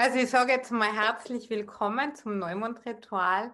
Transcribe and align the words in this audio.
Also 0.00 0.20
ich 0.20 0.30
sage 0.30 0.52
jetzt 0.52 0.70
mal 0.70 0.92
herzlich 0.92 1.50
willkommen 1.50 2.14
zum 2.14 2.38
Neumondritual. 2.38 3.52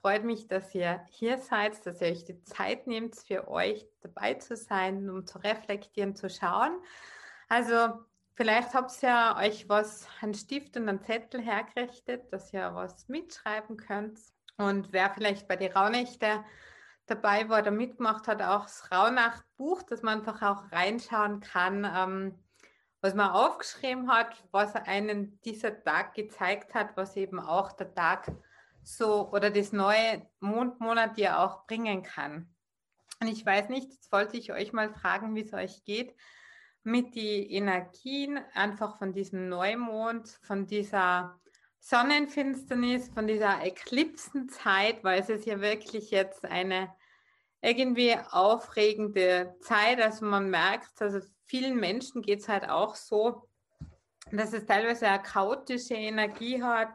Freut 0.00 0.22
mich, 0.22 0.46
dass 0.46 0.72
ihr 0.72 1.04
hier 1.10 1.38
seid, 1.38 1.84
dass 1.84 2.00
ihr 2.00 2.12
euch 2.12 2.24
die 2.24 2.40
Zeit 2.44 2.86
nehmt, 2.86 3.16
für 3.16 3.48
euch 3.48 3.88
dabei 4.00 4.34
zu 4.34 4.54
sein, 4.54 5.10
um 5.10 5.26
zu 5.26 5.38
reflektieren, 5.38 6.14
zu 6.14 6.30
schauen. 6.30 6.78
Also 7.48 8.04
vielleicht 8.34 8.72
habt 8.72 8.92
ihr 9.02 9.08
ja 9.08 9.36
euch 9.36 9.68
was, 9.68 10.06
einen 10.20 10.34
Stift 10.34 10.76
und 10.76 10.88
einen 10.88 11.02
Zettel 11.02 11.40
hergerichtet, 11.40 12.32
dass 12.32 12.52
ihr 12.52 12.72
was 12.72 13.08
mitschreiben 13.08 13.76
könnt. 13.76 14.20
Und 14.58 14.92
wer 14.92 15.10
vielleicht 15.10 15.48
bei 15.48 15.56
den 15.56 15.72
Rauhnächte 15.72 16.44
dabei 17.06 17.48
war 17.48 17.62
oder 17.62 17.72
mitgemacht 17.72 18.28
hat, 18.28 18.40
auch 18.42 18.62
das 18.62 18.92
Rauhnachtbuch, 18.92 19.82
dass 19.82 20.02
man 20.02 20.20
einfach 20.20 20.40
auch 20.40 20.70
reinschauen 20.70 21.40
kann. 21.40 21.84
Ähm, 21.84 22.38
was 23.00 23.14
man 23.14 23.30
aufgeschrieben 23.30 24.10
hat, 24.10 24.42
was 24.50 24.74
einen 24.74 25.40
dieser 25.42 25.82
Tag 25.82 26.14
gezeigt 26.14 26.74
hat, 26.74 26.96
was 26.96 27.16
eben 27.16 27.40
auch 27.40 27.72
der 27.72 27.94
Tag 27.94 28.30
so 28.82 29.30
oder 29.30 29.50
das 29.50 29.72
neue 29.72 30.26
Mondmonat 30.40 31.18
ja 31.18 31.44
auch 31.44 31.66
bringen 31.66 32.02
kann. 32.02 32.54
Und 33.20 33.28
ich 33.28 33.44
weiß 33.44 33.68
nicht, 33.68 33.90
jetzt 33.90 34.12
wollte 34.12 34.36
ich 34.36 34.52
euch 34.52 34.72
mal 34.72 34.90
fragen, 34.90 35.34
wie 35.34 35.42
es 35.42 35.52
euch 35.52 35.84
geht 35.84 36.14
mit 36.82 37.14
den 37.14 37.44
Energien 37.50 38.40
einfach 38.54 38.98
von 38.98 39.12
diesem 39.12 39.48
Neumond, 39.48 40.28
von 40.42 40.66
dieser 40.66 41.38
Sonnenfinsternis, 41.78 43.08
von 43.08 43.26
dieser 43.26 43.62
Eklipsenzeit, 43.62 45.04
weil 45.04 45.20
es 45.20 45.28
ist 45.28 45.46
ja 45.46 45.60
wirklich 45.60 46.10
jetzt 46.10 46.44
eine 46.44 46.90
irgendwie 47.62 48.16
aufregende 48.30 49.54
Zeit. 49.60 50.00
Also 50.00 50.24
man 50.24 50.50
merkt, 50.50 51.00
also 51.00 51.20
vielen 51.44 51.76
Menschen 51.76 52.22
geht 52.22 52.40
es 52.40 52.48
halt 52.48 52.68
auch 52.68 52.94
so, 52.94 53.48
dass 54.32 54.52
es 54.52 54.66
teilweise 54.66 55.08
eine 55.08 55.22
chaotische 55.22 55.94
Energie 55.94 56.62
hat, 56.62 56.90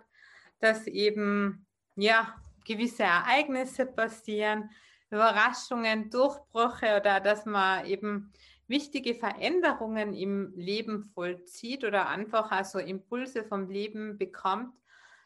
dass 0.59 0.87
eben 0.87 1.65
ja 1.95 2.35
gewisse 2.65 3.03
Ereignisse 3.03 3.85
passieren, 3.85 4.69
Überraschungen, 5.09 6.09
Durchbrüche 6.09 6.97
oder 6.99 7.19
dass 7.19 7.45
man 7.45 7.85
eben 7.85 8.33
wichtige 8.67 9.13
Veränderungen 9.13 10.13
im 10.13 10.51
Leben 10.55 11.03
vollzieht 11.03 11.83
oder 11.83 12.09
einfach 12.09 12.51
also 12.51 12.79
Impulse 12.79 13.43
vom 13.43 13.69
Leben 13.69 14.17
bekommt, 14.17 14.73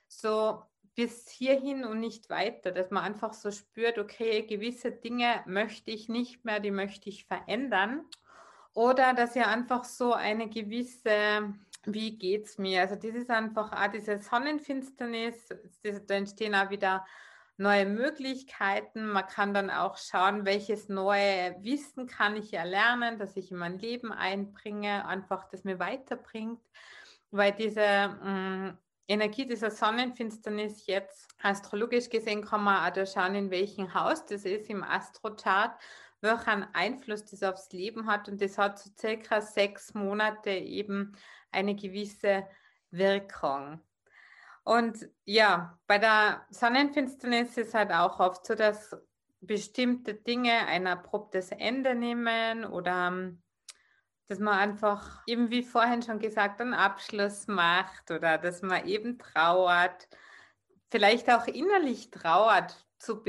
so 0.08 0.64
bis 0.96 1.30
hierhin 1.30 1.84
und 1.86 2.00
nicht 2.00 2.30
weiter, 2.30 2.72
dass 2.72 2.92
man 2.92 3.04
einfach 3.04 3.34
so 3.34 3.52
spürt, 3.52 3.98
okay, 3.98 4.44
gewisse 4.44 4.92
Dinge 4.92 5.44
möchte 5.46 5.92
ich 5.92 6.10
nicht 6.10 6.46
mehr, 6.46 6.60
die 6.60 6.72
möchte 6.72 7.10
ich 7.10 7.26
verändern. 7.26 8.06
Oder 8.74 9.14
dass 9.14 9.36
ihr 9.36 9.48
einfach 9.48 9.84
so 9.84 10.14
eine 10.14 10.50
gewisse, 10.50 11.54
wie 11.86 12.18
geht 12.18 12.46
es 12.46 12.58
mir? 12.58 12.82
Also 12.82 12.96
das 12.96 13.16
ist 13.16 13.30
einfach 13.30 13.72
auch 13.72 13.92
diese 13.92 14.20
Sonnenfinsternis, 14.20 15.50
da 16.08 16.14
entstehen 16.14 16.56
auch 16.56 16.70
wieder 16.70 17.06
neue 17.60 17.86
Möglichkeiten. 17.86 19.10
Man 19.10 19.28
kann 19.28 19.54
dann 19.54 19.70
auch 19.70 19.98
schauen, 19.98 20.46
welches 20.46 20.88
neue 20.88 21.56
Wissen 21.62 22.08
kann 22.08 22.38
ich 22.38 22.54
erlernen, 22.54 23.20
das 23.20 23.36
ich 23.36 23.52
in 23.52 23.58
mein 23.58 23.78
Leben 23.78 24.12
einbringe, 24.12 25.06
einfach 25.06 25.50
das 25.50 25.66
mir 25.66 25.78
weiterbringt. 25.78 26.62
Weil 27.32 27.52
diese 27.52 28.08
mm, 28.08 28.78
Energie 29.10 29.46
dieser 29.46 29.72
Sonnenfinsternis 29.72 30.86
jetzt 30.86 31.28
astrologisch 31.42 32.10
gesehen 32.10 32.46
kann 32.46 32.64
man 32.64 32.88
auch 32.88 32.94
da 32.94 33.06
schauen, 33.06 33.36
in 33.36 33.52
welchem 33.52 33.94
Haus 33.94 34.26
das 34.26 34.46
ist 34.46 34.70
im 34.70 34.84
Astrochart 34.84 35.78
welchen 36.22 36.68
Einfluss 36.74 37.26
das 37.26 37.44
aufs 37.44 37.72
Leben 37.72 38.08
hat. 38.08 38.28
Und 38.28 38.42
das 38.42 38.58
hat 38.58 38.80
so 38.80 38.90
circa 38.98 39.42
sechs 39.42 39.94
Monate 39.94 40.52
eben 40.52 41.16
eine 41.52 41.76
gewisse 41.76 42.48
Wirkung. 42.92 43.82
Und 44.64 45.10
ja, 45.26 45.80
bei 45.88 45.98
der 45.98 46.46
Sonnenfinsternis 46.50 47.58
ist 47.58 47.74
halt 47.74 47.92
auch 47.92 48.20
oft 48.20 48.46
so, 48.46 48.56
dass 48.56 48.96
bestimmte 49.42 50.14
Dinge 50.14 50.68
ein 50.68 50.86
abruptes 50.86 51.52
Ende 51.52 51.96
nehmen 51.96 52.66
oder 52.66 53.08
ähm, 53.08 53.42
dass 54.30 54.40
man 54.40 54.60
einfach 54.60 55.24
eben 55.26 55.50
wie 55.50 55.64
vorhin 55.64 56.04
schon 56.04 56.20
gesagt 56.20 56.62
einen 56.62 56.76
Abschluss 56.76 57.48
macht 57.48 58.12
oder 58.12 58.38
dass 58.38 58.62
man 58.62 58.86
eben 58.86 59.18
trauert, 59.18 60.08
vielleicht 60.92 61.30
auch 61.32 61.48
innerlich 61.48 62.12
trauert 62.12 62.86
zu, 63.00 63.24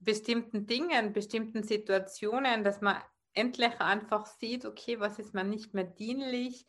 bestimmten 0.00 0.66
Dingen, 0.66 1.12
bestimmten 1.12 1.62
Situationen, 1.62 2.64
dass 2.64 2.80
man 2.80 2.96
endlich 3.34 3.78
einfach 3.80 4.24
sieht, 4.24 4.64
okay, 4.64 4.98
was 4.98 5.18
ist 5.18 5.34
mir 5.34 5.44
nicht 5.44 5.74
mehr 5.74 5.84
dienlich, 5.84 6.64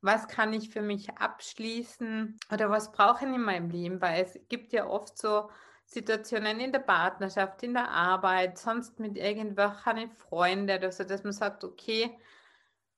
was 0.00 0.26
kann 0.26 0.54
ich 0.54 0.70
für 0.70 0.82
mich 0.82 1.10
abschließen? 1.10 2.38
Oder 2.50 2.70
was 2.70 2.92
brauche 2.92 3.26
ich 3.26 3.34
in 3.34 3.42
meinem 3.42 3.68
Leben, 3.68 4.00
weil 4.00 4.24
es 4.24 4.38
gibt 4.48 4.72
ja 4.72 4.86
oft 4.86 5.18
so 5.18 5.50
Situationen 5.84 6.60
in 6.60 6.72
der 6.72 6.80
Partnerschaft, 6.80 7.62
in 7.62 7.74
der 7.74 7.90
Arbeit, 7.90 8.56
sonst 8.56 8.98
mit 8.98 9.18
irgendwelchen 9.18 10.10
Freunden 10.10 10.64
oder 10.64 10.88
dass 10.88 11.24
man 11.24 11.32
sagt, 11.32 11.62
okay, 11.62 12.18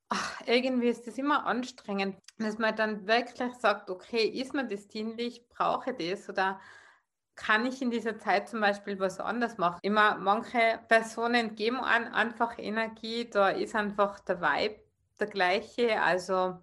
ach, 0.09 0.41
irgendwie 0.45 0.87
ist 0.89 1.07
das 1.07 1.17
immer 1.17 1.45
anstrengend, 1.45 2.17
dass 2.37 2.57
man 2.57 2.75
dann 2.75 3.07
wirklich 3.07 3.53
sagt, 3.55 3.89
okay, 3.89 4.25
ist 4.27 4.53
mir 4.53 4.67
das 4.67 4.87
dienlich, 4.87 5.47
brauche 5.49 5.95
ich 5.97 6.11
das 6.11 6.29
oder 6.29 6.59
kann 7.35 7.65
ich 7.65 7.81
in 7.81 7.91
dieser 7.91 8.17
Zeit 8.17 8.47
zum 8.47 8.61
Beispiel 8.61 8.99
was 8.99 9.19
anders 9.19 9.57
machen? 9.57 9.79
Immer 9.81 10.15
manche 10.15 10.79
Personen 10.87 11.55
geben 11.55 11.77
an 11.77 12.07
einfach 12.07 12.57
Energie, 12.57 13.29
da 13.29 13.49
ist 13.49 13.75
einfach 13.75 14.19
der 14.21 14.41
Vibe 14.41 14.79
der 15.19 15.27
gleiche. 15.27 16.01
Also 16.01 16.57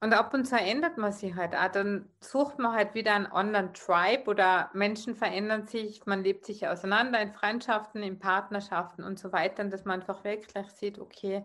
und 0.00 0.14
ab 0.14 0.34
und 0.34 0.46
zu 0.46 0.56
ändert 0.56 0.98
man 0.98 1.12
sich 1.12 1.36
halt 1.36 1.54
auch. 1.54 1.70
Dann 1.70 2.08
sucht 2.18 2.58
man 2.58 2.74
halt 2.74 2.94
wieder 2.94 3.14
einen 3.14 3.26
anderen 3.26 3.72
Tribe 3.72 4.28
oder 4.28 4.68
Menschen 4.72 5.14
verändern 5.14 5.68
sich, 5.68 6.04
man 6.06 6.24
lebt 6.24 6.44
sich 6.44 6.66
auseinander 6.66 7.20
in 7.20 7.32
Freundschaften, 7.32 8.02
in 8.02 8.18
Partnerschaften 8.18 9.04
und 9.04 9.20
so 9.20 9.32
weiter. 9.32 9.64
Dass 9.64 9.84
man 9.84 10.00
einfach 10.00 10.24
wirklich 10.24 10.66
sieht, 10.72 10.98
okay, 10.98 11.44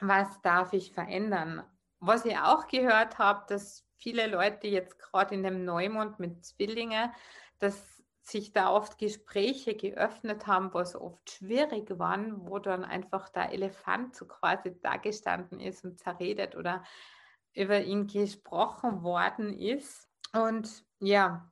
was 0.00 0.40
darf 0.42 0.72
ich 0.72 0.92
verändern? 0.92 1.62
Was 2.00 2.24
ich 2.24 2.36
auch 2.38 2.66
gehört 2.66 3.18
habe, 3.18 3.44
dass 3.48 3.86
viele 3.96 4.26
Leute 4.26 4.68
jetzt 4.68 4.98
gerade 4.98 5.34
in 5.34 5.42
dem 5.42 5.64
Neumond 5.64 6.18
mit 6.18 6.44
Zwillinge 6.44 7.12
dass 7.58 8.02
sich 8.22 8.52
da 8.52 8.70
oft 8.70 8.98
Gespräche 8.98 9.74
geöffnet 9.74 10.46
haben, 10.46 10.74
was 10.74 10.96
oft 10.96 11.30
schwierig 11.30 11.98
waren, 11.98 12.44
wo 12.46 12.58
dann 12.58 12.84
einfach 12.84 13.28
der 13.28 13.52
Elefant 13.52 14.16
so 14.16 14.26
quasi 14.26 14.76
da 14.80 14.96
gestanden 14.96 15.60
ist 15.60 15.84
und 15.84 15.98
zerredet 15.98 16.56
oder 16.56 16.82
über 17.54 17.80
ihn 17.80 18.08
gesprochen 18.08 19.02
worden 19.02 19.56
ist. 19.56 20.08
Und 20.32 20.84
ja, 20.98 21.50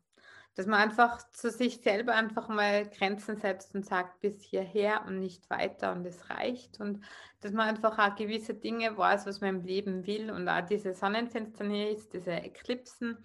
dass 0.54 0.66
man 0.66 0.80
einfach 0.80 1.18
zu 1.30 1.50
sich 1.50 1.80
selber 1.80 2.14
einfach 2.14 2.48
mal 2.48 2.88
Grenzen 2.88 3.36
setzt 3.36 3.74
und 3.74 3.84
sagt, 3.84 4.20
bis 4.20 4.40
hierher 4.40 5.04
und 5.06 5.18
nicht 5.18 5.50
weiter 5.50 5.92
und 5.92 6.06
es 6.06 6.30
reicht. 6.30 6.80
Und 6.80 7.04
dass 7.40 7.52
man 7.52 7.68
einfach 7.68 7.98
auch 7.98 8.14
gewisse 8.14 8.54
Dinge 8.54 8.96
weiß, 8.96 9.26
was 9.26 9.40
man 9.40 9.56
im 9.56 9.62
Leben 9.62 10.06
will 10.06 10.30
und 10.30 10.48
auch 10.48 10.64
diese 10.64 10.94
Sonnenfinsternis, 10.94 12.08
diese 12.08 12.32
Eklipsen, 12.32 13.18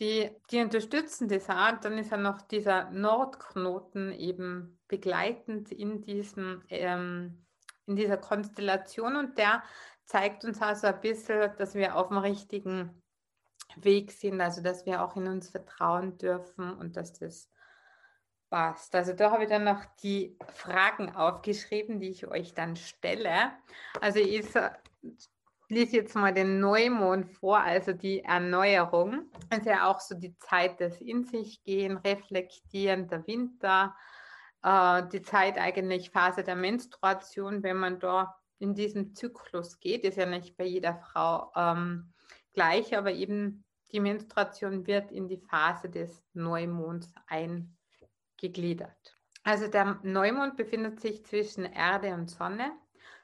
die, 0.00 0.30
die 0.50 0.60
unterstützen 0.60 1.28
das 1.28 1.48
auch. 1.48 1.78
Dann 1.80 1.98
ist 1.98 2.10
ja 2.10 2.16
noch 2.16 2.42
dieser 2.42 2.90
Nordknoten 2.90 4.12
eben 4.12 4.78
begleitend 4.88 5.70
in, 5.70 6.02
diesem, 6.02 6.62
ähm, 6.68 7.46
in 7.86 7.96
dieser 7.96 8.16
Konstellation 8.16 9.16
und 9.16 9.38
der 9.38 9.62
zeigt 10.04 10.44
uns 10.44 10.60
also 10.60 10.88
ein 10.88 11.00
bisschen, 11.00 11.50
dass 11.58 11.74
wir 11.74 11.96
auf 11.96 12.08
dem 12.08 12.18
richtigen 12.18 13.02
Weg 13.76 14.12
sind, 14.12 14.40
also 14.40 14.62
dass 14.62 14.86
wir 14.86 15.02
auch 15.02 15.16
in 15.16 15.26
uns 15.26 15.50
vertrauen 15.50 16.18
dürfen 16.18 16.72
und 16.72 16.96
dass 16.96 17.12
das 17.12 17.50
passt. 18.50 18.94
Also 18.94 19.12
da 19.12 19.30
habe 19.30 19.44
ich 19.44 19.48
dann 19.48 19.64
noch 19.64 19.84
die 20.02 20.38
Fragen 20.54 21.14
aufgeschrieben, 21.14 22.00
die 22.00 22.10
ich 22.10 22.26
euch 22.26 22.54
dann 22.54 22.76
stelle. 22.76 23.52
Also 24.00 24.18
ich 24.20 24.46
lese 25.68 25.96
jetzt 25.96 26.14
mal 26.14 26.32
den 26.32 26.60
Neumond 26.60 27.26
vor, 27.26 27.58
also 27.58 27.92
die 27.92 28.22
Erneuerung. 28.22 29.30
Das 29.50 29.60
ist 29.60 29.66
ja 29.66 29.90
auch 29.90 30.00
so 30.00 30.14
die 30.14 30.36
Zeit 30.38 30.80
des 30.80 31.00
In 31.00 31.24
sich 31.24 31.62
gehen, 31.64 31.96
reflektieren, 31.96 33.08
der 33.08 33.26
Winter, 33.26 33.96
äh, 34.62 35.02
die 35.12 35.22
Zeit 35.22 35.58
eigentlich 35.58 36.10
Phase 36.10 36.44
der 36.44 36.56
Menstruation, 36.56 37.62
wenn 37.62 37.76
man 37.76 37.98
da 37.98 38.36
in 38.58 38.74
diesen 38.74 39.14
Zyklus 39.14 39.80
geht, 39.80 40.04
ist 40.04 40.16
ja 40.16 40.26
nicht 40.26 40.56
bei 40.56 40.64
jeder 40.64 40.96
Frau 40.96 41.52
ähm, 41.54 42.12
gleich, 42.54 42.96
aber 42.96 43.12
eben 43.12 43.65
die 43.92 44.00
Menstruation 44.00 44.86
wird 44.86 45.12
in 45.12 45.28
die 45.28 45.38
Phase 45.38 45.88
des 45.88 46.22
Neumonds 46.34 47.12
eingegliedert. 47.26 49.16
Also 49.42 49.68
der 49.68 50.00
Neumond 50.02 50.56
befindet 50.56 51.00
sich 51.00 51.24
zwischen 51.24 51.64
Erde 51.64 52.14
und 52.14 52.28
Sonne 52.28 52.72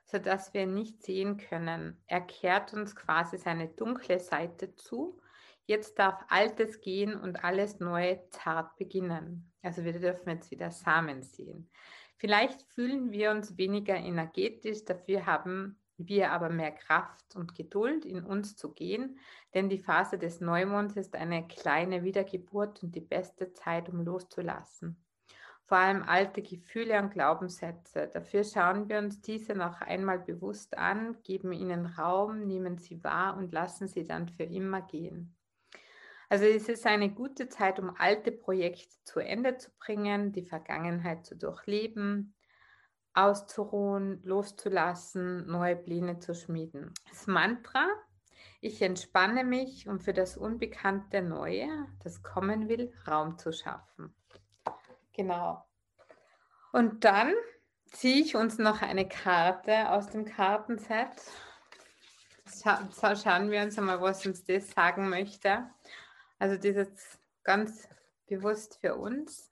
sodass 0.05 0.53
wir 0.53 0.67
nicht 0.67 1.03
sehen 1.03 1.37
können. 1.37 2.03
Er 2.07 2.21
kehrt 2.21 2.75
uns 2.75 2.95
quasi 2.95 3.39
seine 3.39 3.69
dunkle 3.69 4.19
Seite 4.19 4.75
zu. 4.75 5.21
Jetzt 5.65 5.99
darf 5.99 6.25
Altes 6.29 6.81
gehen 6.81 7.15
und 7.19 7.45
alles 7.45 7.81
Neue 7.81 8.21
zart 8.31 8.77
beginnen. 8.77 9.51
Also 9.63 9.85
wir 9.85 9.93
dürfen 9.93 10.29
jetzt 10.29 10.51
wieder 10.51 10.71
Samen 10.71 11.23
sehen. 11.23 11.71
Vielleicht 12.17 12.63
fühlen 12.75 13.11
wir 13.11 13.31
uns 13.31 13.57
weniger 13.57 13.97
energetisch, 13.97 14.85
dafür 14.85 15.27
haben 15.27 15.81
wir 16.09 16.33
aber 16.33 16.49
mehr 16.49 16.73
Kraft 16.73 17.37
und 17.37 17.55
Geduld 17.55 18.05
in 18.05 18.25
uns 18.25 18.57
zu 18.57 18.73
gehen, 18.73 19.19
denn 19.55 19.69
die 19.69 19.79
Phase 19.79 20.19
des 20.19 20.41
Neumonds 20.41 20.97
ist 20.97 21.15
eine 21.15 21.47
kleine 21.47 22.03
Wiedergeburt 22.03 22.83
und 22.83 22.95
die 22.95 23.01
beste 23.01 23.53
Zeit, 23.53 23.89
um 23.89 24.05
loszulassen. 24.05 24.97
Vor 25.67 25.79
allem 25.79 26.03
alte 26.03 26.43
Gefühle 26.43 27.01
und 27.01 27.11
Glaubenssätze. 27.11 28.11
Dafür 28.13 28.45
schauen 28.45 28.89
wir 28.89 28.99
uns 28.99 29.21
diese 29.21 29.55
noch 29.55 29.81
einmal 29.81 30.19
bewusst 30.19 30.77
an, 30.77 31.17
geben 31.23 31.53
ihnen 31.53 31.87
Raum, 31.87 32.47
nehmen 32.47 32.79
sie 32.79 33.03
wahr 33.03 33.37
und 33.37 33.53
lassen 33.53 33.89
sie 33.89 34.05
dann 34.05 34.29
für 34.29 34.43
immer 34.43 34.83
gehen. 34.83 35.35
Also 36.29 36.47
es 36.47 36.69
ist 36.69 36.87
eine 36.87 37.11
gute 37.11 37.49
Zeit, 37.49 37.79
um 37.79 37.95
alte 37.99 38.33
Projekte 38.33 38.97
zu 39.05 39.21
Ende 39.21 39.59
zu 39.59 39.71
bringen, 39.79 40.33
die 40.33 40.45
Vergangenheit 40.45 41.27
zu 41.27 41.37
durchleben, 41.37 42.35
auszuruhen, 43.15 44.23
loszulassen, 44.25 45.47
neue 45.47 45.77
Pläne 45.77 46.19
zu 46.19 46.35
schmieden. 46.35 46.93
Das 47.11 47.27
Mantra, 47.27 47.87
ich 48.61 48.81
entspanne 48.81 49.45
mich, 49.45 49.89
um 49.89 50.01
für 50.01 50.13
das 50.13 50.37
Unbekannte 50.37 51.23
Neue, 51.23 51.69
das 52.03 52.23
kommen 52.23 52.69
will, 52.69 52.93
Raum 53.07 53.39
zu 53.39 53.53
schaffen. 53.53 54.15
Genau. 55.13 55.65
Und 56.73 57.05
dann 57.05 57.35
ziehe 57.91 58.23
ich 58.23 58.35
uns 58.35 58.59
noch 58.59 58.81
eine 58.81 59.07
Karte 59.07 59.91
aus 59.91 60.09
dem 60.09 60.25
Kartenset. 60.25 61.11
Scha 62.47 62.89
schauen 63.17 63.51
wir 63.51 63.63
uns 63.63 63.79
einmal, 63.79 64.01
was 64.01 64.25
uns 64.27 64.45
das 64.45 64.71
sagen 64.71 65.09
möchte. 65.09 65.69
Also 66.39 66.57
ist 66.57 67.19
ganz 67.45 67.89
bewusst 68.27 68.79
für 68.81 68.97
uns. 68.97 69.51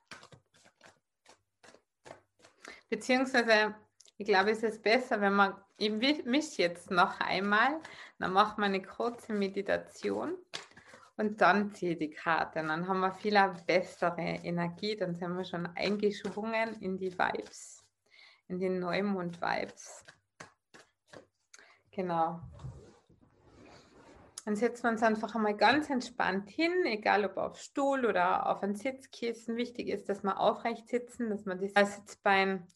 Beziehungsweise, 2.91 3.75
ich 4.19 4.27
glaube, 4.27 4.51
es 4.51 4.63
ist 4.65 4.83
besser, 4.83 5.21
wenn 5.21 5.33
man, 5.33 5.55
ich 5.79 5.93
mische 6.25 6.63
jetzt 6.63 6.91
noch 6.91 7.21
einmal, 7.21 7.81
dann 8.19 8.33
macht 8.33 8.59
man 8.59 8.75
eine 8.75 8.83
kurze 8.83 9.33
Meditation 9.33 10.35
und 11.17 11.41
dann 11.41 11.73
ziehe 11.73 11.93
ich 11.93 11.99
die 11.99 12.11
Karte. 12.11 12.63
Dann 12.63 12.89
haben 12.89 13.01
wir 13.01 13.13
viel 13.13 13.39
bessere 13.67 14.41
Energie, 14.43 14.97
dann 14.97 15.15
sind 15.15 15.37
wir 15.37 15.45
schon 15.45 15.67
eingeschwungen 15.77 16.81
in 16.81 16.99
die 16.99 17.17
Vibes, 17.17 17.87
in 18.49 18.59
die 18.59 18.69
Neumond-Vibes. 18.69 20.05
Genau. 21.93 22.41
Dann 24.45 24.57
setzen 24.57 24.85
wir 24.85 24.91
uns 24.91 25.03
einfach 25.03 25.35
einmal 25.35 25.57
ganz 25.57 25.91
entspannt 25.91 26.49
hin, 26.49 26.73
egal 26.85 27.27
ob 27.27 27.37
auf 27.37 27.59
Stuhl 27.59 28.07
oder 28.07 28.47
auf 28.47 28.63
ein 28.63 28.75
Sitzkissen. 28.75 29.57
Wichtig 29.57 29.89
ist, 29.89 30.09
dass 30.09 30.23
wir 30.23 30.41
aufrecht 30.41 30.89
sitzen, 30.89 31.29
dass 31.29 31.45
wir 31.45 31.57
das 31.57 31.97
Sitzbein 31.97 32.67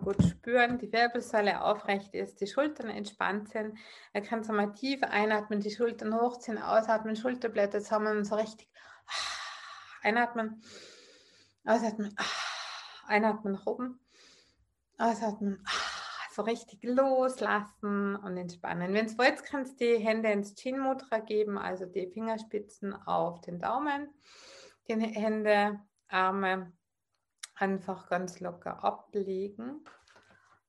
gut 0.00 0.22
spüren, 0.24 0.78
die 0.78 0.92
Wirbelsäule 0.92 1.62
aufrecht 1.62 2.14
ist, 2.14 2.40
die 2.40 2.48
Schultern 2.48 2.88
entspannt 2.88 3.50
sind. 3.50 3.78
Ihr 4.12 4.22
könnt 4.22 4.48
einmal 4.48 4.72
tief 4.72 5.02
einatmen, 5.04 5.60
die 5.60 5.70
Schultern 5.70 6.18
hochziehen, 6.20 6.58
ausatmen, 6.58 7.14
Schulterblätter 7.14 7.80
zusammen 7.80 8.18
und 8.18 8.24
so 8.24 8.34
richtig 8.34 8.68
einatmen, 10.02 10.60
ausatmen, 11.64 12.16
einatmen 13.06 13.52
nach 13.54 13.66
oben, 13.66 14.00
ausatmen 14.98 15.64
so 16.32 16.42
richtig 16.42 16.82
loslassen 16.82 18.16
und 18.16 18.36
entspannen. 18.36 18.94
Wenn 18.94 19.06
es 19.06 19.18
wollt, 19.18 19.44
kannst 19.44 19.80
du 19.80 19.84
die 19.84 19.98
Hände 19.98 20.30
ins 20.30 20.54
Chin 20.54 20.78
Mudra 20.78 21.18
geben, 21.18 21.58
also 21.58 21.86
die 21.86 22.06
Fingerspitzen 22.06 22.94
auf 22.94 23.40
den 23.40 23.58
Daumen, 23.58 24.08
die 24.88 24.94
Hände, 24.94 25.80
Arme 26.08 26.72
einfach 27.54 28.08
ganz 28.08 28.40
locker 28.40 28.82
ablegen, 28.84 29.84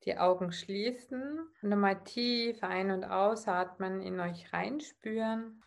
die 0.05 0.17
Augen 0.17 0.51
schließen 0.51 1.39
und 1.61 1.69
nochmal 1.69 2.03
tief 2.03 2.63
ein- 2.63 2.91
und 2.91 3.03
ausatmen, 3.03 4.01
in 4.01 4.19
euch 4.19 4.51
reinspüren. 4.53 5.61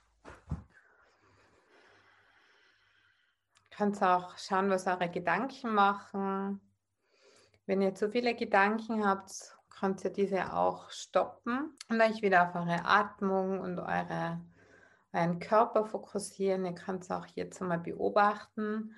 Kannst 3.71 4.03
auch 4.03 4.39
schauen, 4.39 4.71
was 4.71 4.87
eure 4.87 5.11
Gedanken 5.11 5.75
machen. 5.75 6.61
Wenn 7.67 7.83
ihr 7.83 7.95
zu 7.95 8.11
viele 8.11 8.35
Gedanken 8.35 9.07
habt, 9.07 9.56
könnt 9.79 10.05
ihr 10.05 10.11
diese 10.11 10.53
auch 10.53 10.91
stoppen 10.91 11.77
und 11.89 12.01
euch 12.01 12.23
wieder 12.23 12.49
auf 12.49 12.55
eure 12.55 12.85
Atmung 12.85 13.61
und 13.61 13.79
eure, 13.79 14.41
euren 15.13 15.39
Körper 15.39 15.85
fokussieren. 15.85 16.65
Ihr 16.65 16.75
könnt 16.75 17.05
es 17.05 17.11
auch 17.11 17.27
jetzt 17.35 17.61
mal 17.61 17.79
beobachten, 17.79 18.95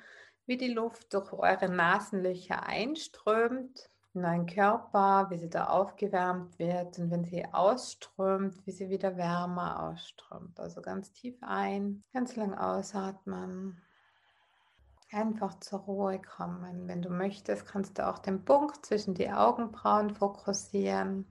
wie 0.46 0.56
die 0.56 0.72
Luft 0.72 1.12
durch 1.14 1.32
eure 1.32 1.68
Nasenlöcher 1.68 2.66
einströmt 2.66 3.90
in 4.14 4.24
euren 4.24 4.46
Körper, 4.46 5.26
wie 5.30 5.38
sie 5.38 5.50
da 5.50 5.66
aufgewärmt 5.66 6.58
wird 6.58 6.98
und 6.98 7.10
wenn 7.10 7.24
sie 7.24 7.44
ausströmt, 7.52 8.66
wie 8.66 8.72
sie 8.72 8.88
wieder 8.88 9.16
wärmer 9.16 9.82
ausströmt. 9.82 10.58
Also 10.58 10.80
ganz 10.80 11.12
tief 11.12 11.36
ein, 11.42 12.02
ganz 12.12 12.36
lang 12.36 12.54
ausatmen. 12.54 13.80
Einfach 15.10 15.58
zur 15.60 15.80
Ruhe 15.80 16.20
kommen. 16.20 16.86
Wenn 16.86 17.00
du 17.00 17.08
möchtest, 17.08 17.66
kannst 17.66 17.98
du 17.98 18.06
auch 18.06 18.18
den 18.18 18.44
Punkt 18.44 18.84
zwischen 18.84 19.14
die 19.14 19.30
Augenbrauen 19.30 20.14
fokussieren. 20.14 21.26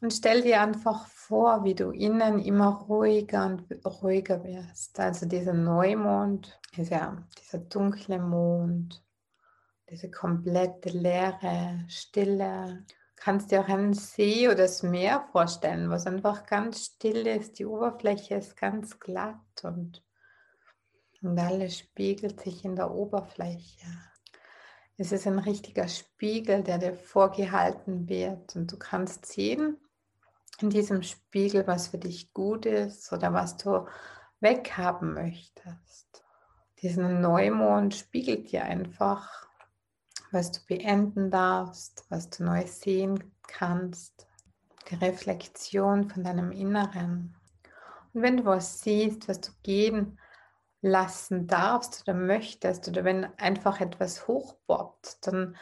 Und 0.00 0.12
stell 0.12 0.42
dir 0.42 0.60
einfach 0.60 1.06
vor, 1.06 1.64
wie 1.64 1.74
du 1.74 1.90
innen 1.90 2.40
immer 2.40 2.82
ruhiger 2.88 3.46
und 3.46 3.64
ruhiger 3.84 4.42
wirst. 4.44 4.98
Also 4.98 5.26
dieser 5.26 5.52
Neumond, 5.52 6.58
dieser, 6.76 7.24
dieser 7.38 7.58
dunkle 7.58 8.18
Mond, 8.18 9.04
diese 9.88 10.10
komplette 10.10 10.90
Leere, 10.90 11.84
Stille. 11.88 12.84
Kannst 13.16 13.52
dir 13.52 13.60
auch 13.60 13.68
einen 13.68 13.94
See 13.94 14.48
oder 14.48 14.56
das 14.56 14.82
Meer 14.82 15.28
vorstellen, 15.30 15.90
was 15.90 16.06
einfach 16.06 16.46
ganz 16.46 16.84
still 16.84 17.24
ist. 17.26 17.58
Die 17.60 17.66
Oberfläche 17.66 18.34
ist 18.34 18.56
ganz 18.56 18.98
glatt 18.98 19.62
und 19.62 20.02
und 21.22 21.38
alles 21.38 21.78
spiegelt 21.78 22.40
sich 22.40 22.64
in 22.64 22.76
der 22.76 22.90
Oberfläche. 22.90 23.86
Es 24.96 25.12
ist 25.12 25.26
ein 25.26 25.38
richtiger 25.38 25.88
Spiegel, 25.88 26.62
der 26.62 26.78
dir 26.78 26.94
vorgehalten 26.94 28.08
wird. 28.08 28.54
Und 28.56 28.70
du 28.70 28.76
kannst 28.76 29.26
sehen 29.26 29.78
in 30.60 30.70
diesem 30.70 31.02
Spiegel, 31.02 31.66
was 31.66 31.88
für 31.88 31.98
dich 31.98 32.32
gut 32.32 32.66
ist 32.66 33.12
oder 33.12 33.32
was 33.32 33.56
du 33.56 33.86
weghaben 34.40 35.14
möchtest. 35.14 36.24
Diesen 36.82 37.20
Neumond 37.20 37.94
spiegelt 37.94 38.50
dir 38.50 38.64
einfach, 38.64 39.48
was 40.32 40.50
du 40.50 40.60
beenden 40.66 41.30
darfst, 41.30 42.04
was 42.08 42.28
du 42.30 42.44
neu 42.44 42.66
sehen 42.66 43.32
kannst. 43.46 44.26
Die 44.90 44.96
Reflexion 44.96 46.10
von 46.10 46.24
deinem 46.24 46.50
Inneren. 46.50 47.36
Und 48.12 48.22
wenn 48.22 48.38
du 48.38 48.44
was 48.44 48.80
siehst, 48.80 49.28
was 49.28 49.40
du 49.40 49.52
gehen 49.62 50.18
lassen 50.82 51.46
darfst 51.46 52.02
oder 52.02 52.14
möchtest 52.14 52.88
oder 52.88 53.04
wenn 53.04 53.26
einfach 53.38 53.80
etwas 53.80 54.26
hochboppt, 54.28 55.26
dann 55.26 55.56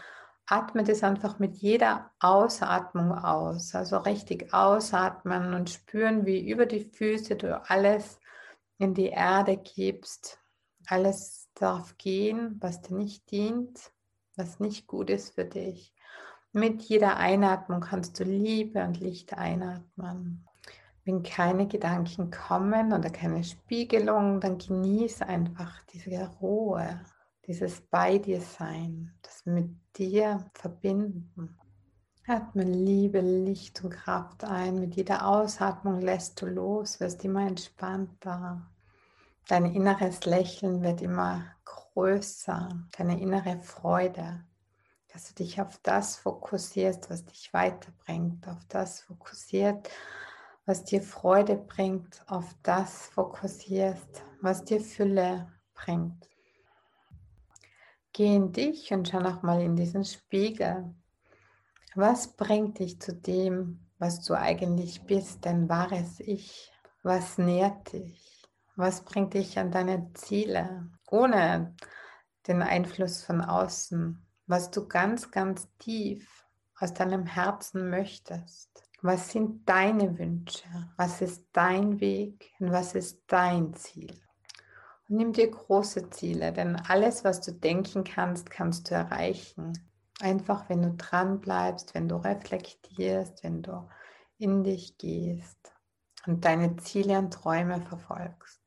atme 0.46 0.82
das 0.82 1.04
einfach 1.04 1.38
mit 1.38 1.58
jeder 1.58 2.10
Ausatmung 2.18 3.12
aus. 3.12 3.74
Also 3.74 3.98
richtig 3.98 4.52
ausatmen 4.52 5.54
und 5.54 5.70
spüren, 5.70 6.26
wie 6.26 6.50
über 6.50 6.66
die 6.66 6.84
Füße 6.84 7.36
du 7.36 7.62
alles 7.70 8.18
in 8.78 8.94
die 8.94 9.10
Erde 9.10 9.58
gibst. 9.58 10.40
Alles 10.86 11.50
darf 11.54 11.96
gehen, 11.98 12.56
was 12.60 12.80
dir 12.80 12.96
nicht 12.96 13.30
dient, 13.30 13.92
was 14.36 14.58
nicht 14.58 14.86
gut 14.86 15.10
ist 15.10 15.34
für 15.34 15.44
dich. 15.44 15.94
Mit 16.52 16.82
jeder 16.82 17.16
Einatmung 17.16 17.80
kannst 17.80 18.18
du 18.18 18.24
Liebe 18.24 18.82
und 18.82 18.98
Licht 18.98 19.34
einatmen. 19.34 20.48
Wenn 21.10 21.24
keine 21.24 21.66
Gedanken 21.66 22.30
kommen 22.30 22.92
oder 22.92 23.10
keine 23.10 23.42
Spiegelung, 23.42 24.38
dann 24.38 24.58
genieße 24.58 25.26
einfach 25.26 25.82
diese 25.92 26.30
Ruhe, 26.40 27.00
dieses 27.48 27.80
Bei 27.80 28.18
dir 28.18 28.40
sein, 28.40 29.12
das 29.20 29.44
mit 29.44 29.70
dir 29.96 30.48
verbinden. 30.54 31.58
Atme 32.28 32.62
Liebe, 32.62 33.20
Licht 33.22 33.82
und 33.82 33.90
Kraft 33.90 34.44
ein. 34.44 34.78
Mit 34.78 34.94
jeder 34.94 35.26
Ausatmung 35.26 36.00
lässt 36.00 36.40
du 36.40 36.46
los, 36.46 37.00
wirst 37.00 37.24
immer 37.24 37.44
entspannter. 37.44 38.70
Dein 39.48 39.64
inneres 39.64 40.24
Lächeln 40.26 40.80
wird 40.80 41.02
immer 41.02 41.42
größer, 41.64 42.68
deine 42.96 43.20
innere 43.20 43.58
Freude, 43.58 44.44
dass 45.12 45.26
du 45.26 45.34
dich 45.34 45.60
auf 45.60 45.80
das 45.82 46.18
fokussierst, 46.18 47.10
was 47.10 47.24
dich 47.24 47.52
weiterbringt, 47.52 48.46
auf 48.46 48.64
das 48.68 49.00
fokussiert, 49.00 49.90
was 50.70 50.84
dir 50.84 51.02
Freude 51.02 51.56
bringt, 51.56 52.22
auf 52.28 52.54
das 52.62 53.08
fokussierst, 53.08 54.22
was 54.40 54.64
dir 54.64 54.80
Fülle 54.80 55.48
bringt. 55.74 56.28
Geh 58.12 58.36
in 58.36 58.52
dich 58.52 58.92
und 58.92 59.08
schau 59.08 59.18
nochmal 59.18 59.62
in 59.62 59.74
diesen 59.74 60.04
Spiegel. 60.04 60.94
Was 61.96 62.36
bringt 62.36 62.78
dich 62.78 63.00
zu 63.00 63.12
dem, 63.12 63.84
was 63.98 64.22
du 64.24 64.34
eigentlich 64.34 65.02
bist, 65.06 65.44
dein 65.44 65.68
wahres 65.68 66.20
Ich? 66.20 66.70
Was 67.02 67.36
nährt 67.36 67.92
dich? 67.92 68.48
Was 68.76 69.04
bringt 69.04 69.34
dich 69.34 69.58
an 69.58 69.72
deine 69.72 70.12
Ziele, 70.12 70.88
ohne 71.10 71.74
den 72.46 72.62
Einfluss 72.62 73.24
von 73.24 73.40
außen? 73.40 74.24
Was 74.46 74.70
du 74.70 74.86
ganz, 74.86 75.32
ganz 75.32 75.66
tief 75.80 76.46
aus 76.78 76.94
deinem 76.94 77.26
Herzen 77.26 77.90
möchtest? 77.90 78.89
Was 79.02 79.30
sind 79.30 79.66
deine 79.66 80.18
Wünsche? 80.18 80.68
Was 80.96 81.22
ist 81.22 81.46
dein 81.52 82.00
Weg 82.00 82.52
und 82.58 82.70
was 82.70 82.94
ist 82.94 83.22
dein 83.28 83.72
Ziel? 83.72 84.12
Und 85.08 85.16
nimm 85.16 85.32
dir 85.32 85.50
große 85.50 86.10
Ziele, 86.10 86.52
denn 86.52 86.76
alles, 86.76 87.24
was 87.24 87.40
du 87.40 87.52
denken 87.52 88.04
kannst, 88.04 88.50
kannst 88.50 88.90
du 88.90 88.94
erreichen. 88.94 89.72
Einfach, 90.20 90.68
wenn 90.68 90.82
du 90.82 90.94
dran 90.96 91.40
bleibst, 91.40 91.94
wenn 91.94 92.08
du 92.08 92.16
reflektierst, 92.16 93.42
wenn 93.42 93.62
du 93.62 93.88
in 94.36 94.64
dich 94.64 94.98
gehst 94.98 95.72
und 96.26 96.44
deine 96.44 96.76
Ziele 96.76 97.18
und 97.18 97.32
Träume 97.32 97.80
verfolgst. 97.80 98.60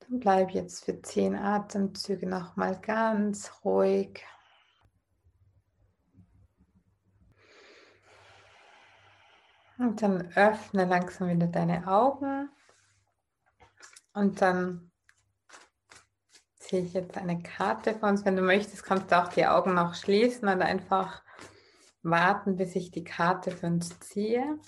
Dann 0.00 0.18
bleib 0.18 0.50
jetzt 0.50 0.84
für 0.84 1.00
zehn 1.00 1.36
Atemzüge 1.36 2.26
nochmal 2.26 2.80
ganz 2.80 3.52
ruhig. 3.64 4.24
Und 9.78 10.02
dann 10.02 10.32
öffne 10.34 10.84
langsam 10.84 11.28
wieder 11.28 11.46
deine 11.46 11.86
Augen. 11.86 12.50
Und 14.12 14.42
dann 14.42 14.90
sehe 16.58 16.82
ich 16.82 16.92
jetzt 16.92 17.16
eine 17.16 17.40
Karte 17.42 17.94
von 17.94 18.10
uns. 18.10 18.24
Wenn 18.24 18.36
du 18.36 18.42
möchtest, 18.42 18.82
kannst 18.82 19.10
du 19.10 19.22
auch 19.22 19.28
die 19.28 19.46
Augen 19.46 19.74
noch 19.74 19.94
schließen 19.94 20.48
und 20.48 20.62
einfach 20.62 21.22
warten, 22.02 22.56
bis 22.56 22.74
ich 22.74 22.90
die 22.90 23.04
Karte 23.04 23.52
für 23.52 23.66
uns 23.66 23.98
ziehe. 24.00 24.58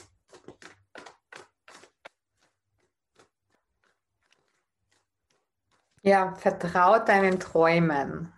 Ja, 6.03 6.35
vertraut 6.37 7.09
deinen 7.09 7.41
Träumen 7.41 8.33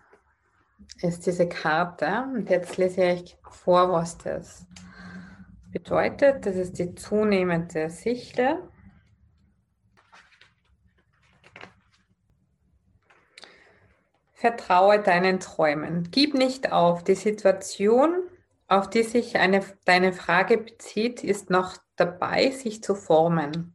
ist 1.03 1.27
diese 1.27 1.49
Karte. 1.49 2.25
Und 2.35 2.49
jetzt 2.51 2.77
lese 2.77 3.05
ich 3.05 3.39
vor, 3.43 3.93
was 3.93 4.19
das 4.19 4.67
bedeutet. 5.73 6.47
Das 6.47 6.57
ist 6.57 6.79
die 6.79 6.95
zunehmende 6.95 7.91
Sichte. 7.91 8.69
Vertraue 14.35 15.01
deinen 15.01 15.41
Träumen. 15.41 16.09
Gib 16.11 16.35
nicht 16.35 16.73
auf. 16.73 17.05
Die 17.05 17.15
Situation, 17.15 18.29
auf 18.67 18.91
die 18.91 19.05
sich 19.05 19.37
eine, 19.37 19.65
deine 19.85 20.13
Frage 20.13 20.59
bezieht, 20.59 21.23
ist 21.23 21.51
noch 21.51 21.77
dabei, 21.97 22.51
sich 22.51 22.83
zu 22.83 22.95
formen. 22.95 23.75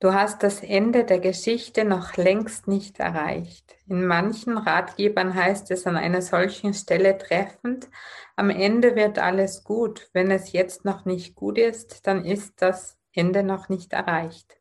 Du 0.00 0.14
hast 0.14 0.42
das 0.42 0.62
Ende 0.62 1.04
der 1.04 1.18
Geschichte 1.18 1.84
noch 1.84 2.16
längst 2.16 2.66
nicht 2.68 2.98
erreicht. 3.00 3.76
In 3.86 4.06
manchen 4.06 4.56
Ratgebern 4.56 5.34
heißt 5.34 5.70
es 5.70 5.86
an 5.86 5.96
einer 5.96 6.22
solchen 6.22 6.72
Stelle 6.72 7.18
treffend, 7.18 7.88
am 8.36 8.48
Ende 8.48 8.96
wird 8.96 9.18
alles 9.18 9.64
gut. 9.64 10.08
Wenn 10.14 10.30
es 10.30 10.52
jetzt 10.52 10.84
noch 10.86 11.04
nicht 11.04 11.34
gut 11.34 11.58
ist, 11.58 12.06
dann 12.06 12.24
ist 12.24 12.62
das 12.62 12.96
Ende 13.12 13.42
noch 13.42 13.68
nicht 13.68 13.92
erreicht. 13.92 14.56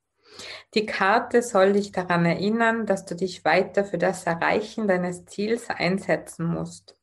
Die 0.73 0.85
Karte 0.85 1.41
soll 1.41 1.73
dich 1.73 1.91
daran 1.91 2.25
erinnern, 2.25 2.85
dass 2.85 3.05
du 3.05 3.15
dich 3.15 3.45
weiter 3.45 3.85
für 3.85 3.97
das 3.97 4.25
Erreichen 4.25 4.87
deines 4.87 5.25
Ziels 5.25 5.69
einsetzen 5.69 6.45
musst. 6.45 6.97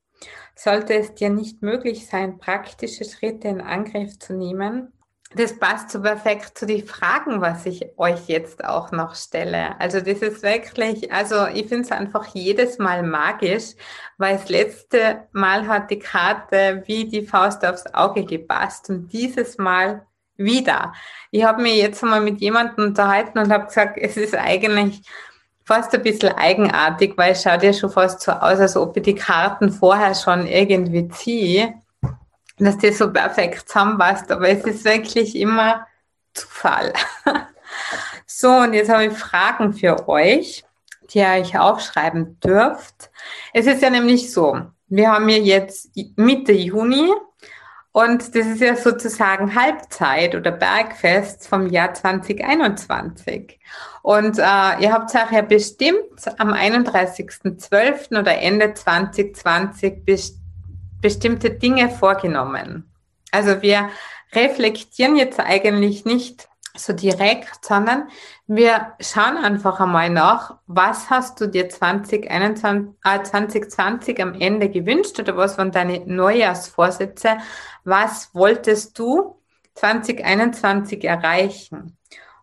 Sollte 0.54 0.94
es 0.94 1.14
dir 1.14 1.30
nicht 1.30 1.62
möglich 1.62 2.06
sein, 2.06 2.38
praktische 2.38 3.04
Schritte 3.04 3.48
in 3.48 3.60
Angriff 3.60 4.18
zu 4.18 4.34
nehmen, 4.34 4.92
das 5.36 5.58
passt 5.58 5.90
so 5.90 6.00
perfekt 6.00 6.56
zu 6.56 6.66
den 6.66 6.86
Fragen, 6.86 7.40
was 7.40 7.66
ich 7.66 7.86
euch 7.96 8.26
jetzt 8.26 8.64
auch 8.64 8.90
noch 8.90 9.14
stelle. 9.14 9.78
Also 9.78 10.00
das 10.00 10.18
ist 10.20 10.42
wirklich, 10.42 11.12
also 11.12 11.46
ich 11.46 11.68
finde 11.68 11.84
es 11.84 11.92
einfach 11.92 12.26
jedes 12.34 12.78
Mal 12.78 13.02
magisch, 13.02 13.74
weil 14.18 14.36
das 14.36 14.48
letzte 14.48 15.24
Mal 15.32 15.66
hat 15.68 15.90
die 15.90 15.98
Karte 15.98 16.82
wie 16.86 17.06
die 17.06 17.26
Faust 17.26 17.64
aufs 17.66 17.86
Auge 17.92 18.24
gepasst 18.24 18.88
und 18.88 19.12
dieses 19.12 19.58
Mal 19.58 20.06
wieder. 20.36 20.92
Ich 21.30 21.44
habe 21.44 21.62
mich 21.62 21.76
jetzt 21.76 22.02
mal 22.02 22.20
mit 22.20 22.40
jemandem 22.40 22.86
unterhalten 22.86 23.38
und 23.38 23.52
habe 23.52 23.66
gesagt, 23.66 23.98
es 23.98 24.16
ist 24.16 24.34
eigentlich 24.34 25.02
fast 25.64 25.94
ein 25.94 26.02
bisschen 26.02 26.32
eigenartig, 26.34 27.14
weil 27.16 27.32
es 27.32 27.42
schaut 27.42 27.62
ja 27.62 27.72
schon 27.72 27.90
fast 27.90 28.20
so 28.22 28.32
aus, 28.32 28.58
als 28.58 28.76
ob 28.76 28.96
ich 28.96 29.02
die 29.02 29.14
Karten 29.14 29.70
vorher 29.70 30.14
schon 30.14 30.46
irgendwie 30.46 31.08
ziehe 31.08 31.74
dass 32.58 32.78
das 32.78 32.98
so 32.98 33.12
perfekt 33.12 33.68
zusammenpasst, 33.68 34.30
aber 34.30 34.48
es 34.48 34.64
ist 34.64 34.84
wirklich 34.84 35.36
immer 35.36 35.86
Zufall. 36.32 36.92
so, 38.26 38.48
und 38.48 38.74
jetzt 38.74 38.90
habe 38.90 39.06
ich 39.06 39.12
Fragen 39.12 39.72
für 39.72 40.08
euch, 40.08 40.64
die 41.10 41.18
ihr 41.18 41.28
euch 41.28 41.58
aufschreiben 41.58 42.40
dürft. 42.40 43.10
Es 43.52 43.66
ist 43.66 43.82
ja 43.82 43.90
nämlich 43.90 44.32
so, 44.32 44.60
wir 44.88 45.10
haben 45.10 45.28
ja 45.28 45.38
jetzt 45.38 45.90
Mitte 46.16 46.52
Juni 46.52 47.10
und 47.92 48.34
das 48.34 48.46
ist 48.46 48.60
ja 48.60 48.76
sozusagen 48.76 49.54
Halbzeit 49.54 50.34
oder 50.34 50.50
Bergfest 50.50 51.48
vom 51.48 51.66
Jahr 51.66 51.94
2021. 51.94 53.58
Und 54.02 54.38
äh, 54.38 54.42
ihr 54.80 54.92
habt 54.92 55.14
euch 55.14 55.32
ja 55.32 55.42
bestimmt 55.42 56.38
am 56.38 56.52
31.12. 56.52 58.18
oder 58.18 58.38
Ende 58.38 58.74
2020 58.74 60.04
bestimmt 60.04 60.45
bestimmte 61.00 61.50
Dinge 61.50 61.88
vorgenommen. 61.90 62.90
Also 63.30 63.62
wir 63.62 63.90
reflektieren 64.32 65.16
jetzt 65.16 65.40
eigentlich 65.40 66.04
nicht 66.04 66.48
so 66.78 66.92
direkt, 66.92 67.64
sondern 67.64 68.08
wir 68.46 68.92
schauen 69.00 69.36
einfach 69.38 69.80
einmal 69.80 70.10
nach, 70.10 70.58
was 70.66 71.10
hast 71.10 71.40
du 71.40 71.46
dir 71.46 71.68
2021, 71.68 72.94
äh, 73.04 73.22
2020 73.22 74.22
am 74.22 74.34
Ende 74.34 74.68
gewünscht 74.68 75.18
oder 75.18 75.36
was 75.36 75.58
waren 75.58 75.72
deine 75.72 76.00
Neujahrsvorsätze? 76.06 77.38
Was 77.84 78.34
wolltest 78.34 78.98
du 78.98 79.40
2021 79.74 81.04
erreichen? 81.04 81.96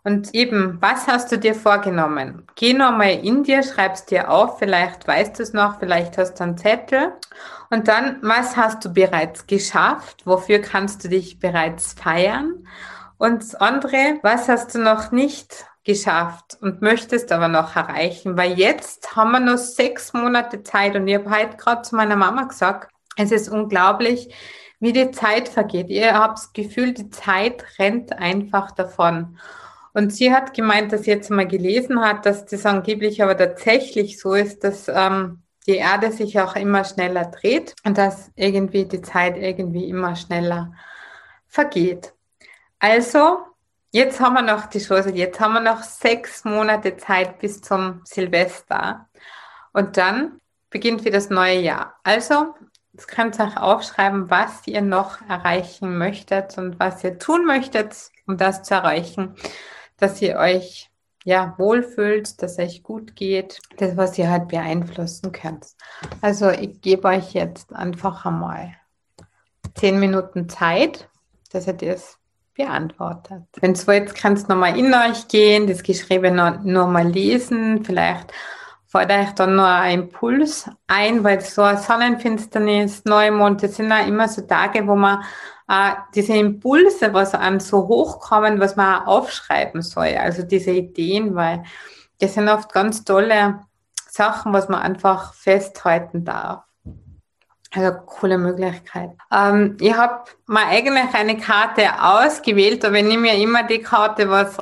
Und 0.06 0.34
eben, 0.34 0.82
was 0.82 1.08
hast 1.08 1.32
du 1.32 1.38
dir 1.38 1.56
vorgenommen? 1.56 2.46
Geh 2.56 2.74
nochmal 2.74 3.24
in 3.24 3.44
dir, 3.44 3.64
schreibst 3.64 4.12
dir 4.12 4.30
auf, 4.30 4.60
vielleicht 4.60 5.08
weißt 5.08 5.40
du 5.40 5.44
es 5.44 5.54
noch, 5.54 5.80
vielleicht 5.80 6.18
hast 6.18 6.36
du 6.36 6.44
einen 6.44 6.58
Zettel. 6.58 7.14
Und 7.70 7.88
dann, 7.88 8.18
was 8.22 8.58
hast 8.58 8.84
du 8.84 8.90
bereits 8.90 9.48
geschafft? 9.48 10.26
Wofür 10.26 10.60
kannst 10.60 11.04
du 11.06 11.08
dich 11.08 11.40
bereits 11.40 11.94
feiern? 11.94 12.68
Und 13.18 13.62
andere, 13.62 14.20
was 14.24 14.50
hast 14.50 14.76
du 14.76 14.80
noch 14.80 15.14
nicht 15.14 15.66
geschafft 15.86 16.58
und 16.60 16.82
möchtest 16.82 17.32
aber 17.32 17.48
noch 17.48 17.78
erreichen? 17.78 18.36
Weil 18.36 18.60
jetzt 18.60 19.16
haben 19.16 19.32
wir 19.32 19.40
noch 19.40 19.58
sechs 19.58 20.12
Monate 20.12 20.64
Zeit 20.64 20.98
und 20.98 21.08
ich 21.08 21.16
habe 21.16 21.30
heute 21.30 21.56
gerade 21.56 21.84
zu 21.84 21.96
meiner 21.96 22.18
Mama 22.18 22.44
gesagt, 22.44 22.92
es 23.16 23.32
ist 23.32 23.48
unglaublich, 23.48 24.34
wie 24.82 24.92
die 24.92 25.12
Zeit 25.12 25.48
vergeht. 25.48 25.90
Ihr 25.90 26.14
habt 26.14 26.40
das 26.40 26.52
Gefühl, 26.52 26.94
die 26.94 27.10
Zeit 27.10 27.64
rennt 27.80 28.12
einfach 28.12 28.72
davon. 28.72 29.38
Und 29.94 30.12
sie 30.12 30.34
hat 30.34 30.54
gemeint, 30.54 30.92
dass 30.92 31.04
sie 31.04 31.12
jetzt 31.12 31.30
mal 31.30 31.48
gelesen 31.48 32.02
hat, 32.02 32.26
dass 32.26 32.46
das 32.46 32.66
angeblich 32.66 33.22
aber 33.22 33.38
tatsächlich 33.38 34.20
so 34.20 34.34
ist, 34.34 34.64
dass 34.64 34.88
ähm, 34.88 35.44
die 35.68 35.76
Erde 35.76 36.12
sich 36.12 36.40
auch 36.40 36.56
immer 36.56 36.84
schneller 36.84 37.26
dreht 37.26 37.76
und 37.86 37.98
dass 37.98 38.32
irgendwie 38.36 38.86
die 38.86 39.02
Zeit 39.02 39.38
irgendwie 39.38 39.88
immer 39.88 40.16
schneller 40.16 40.74
vergeht. 41.48 42.14
Also, 42.80 43.38
jetzt 43.92 44.20
haben 44.20 44.34
wir 44.34 44.42
noch 44.42 44.66
die 44.66 44.80
Chance, 44.80 45.12
jetzt 45.12 45.40
haben 45.40 45.54
wir 45.54 45.62
noch 45.62 45.84
sechs 45.84 46.44
Monate 46.44 46.98
Zeit 46.98 47.38
bis 47.38 47.62
zum 47.62 48.02
Silvester. 48.04 49.08
Und 49.74 49.98
dann 49.98 50.40
beginnt 50.72 51.06
wieder 51.06 51.18
das 51.18 51.30
neue 51.30 51.60
Jahr. 51.60 52.00
Also, 52.04 52.56
Jetzt 52.96 53.08
könnt 53.08 53.40
ihr 53.40 53.48
auch 53.48 53.56
aufschreiben, 53.56 54.30
was 54.30 54.68
ihr 54.68 54.84
noch 54.84 55.20
erreichen 55.28 55.98
möchtet 55.98 56.60
und 56.60 56.80
was 56.80 57.04
ihr 57.04 57.18
tun 57.18 57.44
möchtet, 57.44 57.96
um 58.28 58.38
das 58.38 58.62
zu 58.62 58.76
erreichen 58.76 59.36
dass 60.04 60.22
ihr 60.22 60.36
euch 60.36 60.90
ja 61.24 61.56
wohlfühlt, 61.58 62.42
dass 62.42 62.60
euch 62.60 62.84
gut 62.84 63.16
geht, 63.16 63.60
das, 63.78 63.96
was 63.96 64.18
ihr 64.18 64.30
halt 64.30 64.50
beeinflussen 64.50 65.32
könnt. 65.32 65.68
Also 66.22 66.50
ich 66.50 66.82
gebe 66.82 67.08
euch 67.08 67.34
jetzt 67.34 67.74
einfach 67.74 68.26
einmal 68.26 68.74
zehn 69.76 70.02
Minuten 70.02 70.50
Zeit, 70.50 71.08
dass 71.54 71.68
ihr 71.68 71.74
das 71.74 72.18
beantwortet. 72.54 73.44
Wenn 73.62 73.72
es 73.72 73.88
wollt, 73.88 74.14
kannst 74.14 74.50
nochmal 74.50 74.78
in 74.78 74.94
euch 74.94 75.30
gehen, 75.30 75.68
das 75.68 75.84
Geschriebene 75.84 76.60
nur 76.66 76.88
mal 76.88 77.08
lesen, 77.08 77.86
vielleicht 77.86 78.34
fällt 78.86 79.10
euch 79.10 79.32
dann 79.32 79.56
nur 79.56 79.68
ein 79.68 80.02
Impuls 80.02 80.70
ein, 80.88 81.24
weil 81.24 81.40
so 81.40 81.62
eine 81.62 81.80
Sonnenfinsternis, 81.80 83.06
Neumond, 83.06 83.64
das 83.64 83.78
sind 83.78 83.90
ja 83.90 84.02
immer 84.02 84.28
so 84.28 84.42
Tage, 84.42 84.86
wo 84.86 84.96
man 84.96 85.24
äh, 85.68 85.92
diese 86.16 86.36
Impulse, 86.36 87.14
was 87.14 87.34
an 87.34 87.60
so 87.60 87.88
hochkommen, 87.88 88.60
was 88.60 88.76
man 88.76 89.04
auch 89.04 89.24
aufschreiben 89.24 89.82
soll. 89.82 90.16
Also 90.18 90.44
diese 90.44 90.72
Ideen, 90.72 91.36
weil 91.36 91.64
das 92.20 92.34
sind 92.34 92.50
oft 92.50 92.72
ganz 92.72 93.04
tolle 93.04 93.62
Sachen, 94.10 94.54
was 94.54 94.70
man 94.70 94.82
einfach 94.82 95.34
festhalten 95.34 96.24
darf. 96.26 96.64
Also 97.72 97.98
coole 98.06 98.38
Möglichkeit. 98.38 99.12
Ähm, 99.32 99.78
ich 99.80 99.96
habe 99.96 100.30
mir 100.46 100.68
eigentlich 100.68 101.14
eine 101.16 101.38
Karte 101.38 101.84
ausgewählt, 102.00 102.86
aber 102.86 102.98
ich 102.98 103.06
nehme 103.06 103.30
ja 103.30 103.34
immer 103.34 103.64
die 103.64 103.80
Karte, 103.80 104.30
was 104.30 104.58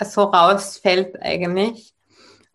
so 0.00 0.22
rausfällt 0.24 1.20
eigentlich. 1.20 1.95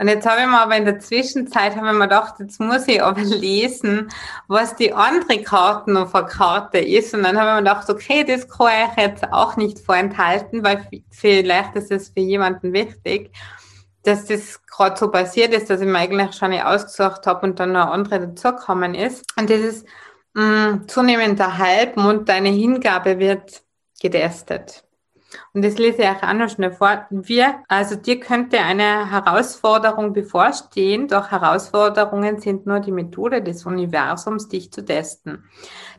Und 0.01 0.07
jetzt 0.07 0.27
habe 0.27 0.41
ich 0.41 0.47
mir 0.47 0.59
aber 0.59 0.75
in 0.77 0.85
der 0.85 0.97
Zwischenzeit 0.97 1.75
habe 1.75 1.85
ich 1.85 1.93
mir 1.93 2.05
gedacht, 2.05 2.33
jetzt 2.39 2.59
muss 2.59 2.87
ich 2.87 3.03
aber 3.03 3.21
lesen, 3.21 4.09
was 4.47 4.75
die 4.75 4.93
andere 4.93 5.43
Karte 5.43 5.91
noch 5.91 6.09
für 6.09 6.25
Karte 6.25 6.79
ist. 6.79 7.13
Und 7.13 7.21
dann 7.21 7.37
habe 7.37 7.49
ich 7.49 7.55
mir 7.57 7.69
gedacht, 7.69 7.87
okay, 7.87 8.23
das 8.23 8.49
kann 8.49 8.89
ich 8.89 9.03
jetzt 9.03 9.31
auch 9.31 9.57
nicht 9.57 9.77
vorenthalten, 9.77 10.63
weil 10.63 10.87
vielleicht 11.11 11.75
ist 11.75 11.91
es 11.91 12.09
für 12.09 12.21
jemanden 12.21 12.73
wichtig, 12.73 13.31
dass 14.01 14.25
das 14.25 14.65
gerade 14.65 14.97
so 14.97 15.11
passiert 15.11 15.53
ist, 15.53 15.69
dass 15.69 15.81
ich 15.81 15.87
mir 15.87 15.99
eigentlich 15.99 16.33
schon 16.33 16.49
nicht 16.49 16.65
ausgesucht 16.65 17.27
habe 17.27 17.45
und 17.45 17.59
dann 17.59 17.73
noch 17.73 17.91
andere 17.91 18.21
dazugekommen 18.21 18.95
ist. 18.95 19.23
Und 19.37 19.51
ist 19.51 19.85
mh, 20.33 20.71
mm, 20.71 20.87
zunehmender 20.87 21.59
Halbmond, 21.59 22.27
deine 22.27 22.49
Hingabe 22.49 23.19
wird 23.19 23.61
getestet. 24.01 24.83
Und 25.53 25.63
das 25.63 25.77
lese 25.77 26.01
ich 26.01 26.07
auch 26.09 26.33
noch 26.33 26.49
schnell 26.49 26.71
vor. 26.71 27.05
Wir, 27.09 27.63
also 27.67 27.95
dir 27.95 28.19
könnte 28.19 28.59
eine 28.59 29.11
Herausforderung 29.11 30.13
bevorstehen, 30.13 31.07
doch 31.07 31.31
Herausforderungen 31.31 32.39
sind 32.39 32.65
nur 32.65 32.79
die 32.79 32.91
Methode 32.91 33.41
des 33.41 33.65
Universums, 33.65 34.47
dich 34.47 34.71
zu 34.71 34.83
testen. 34.83 35.45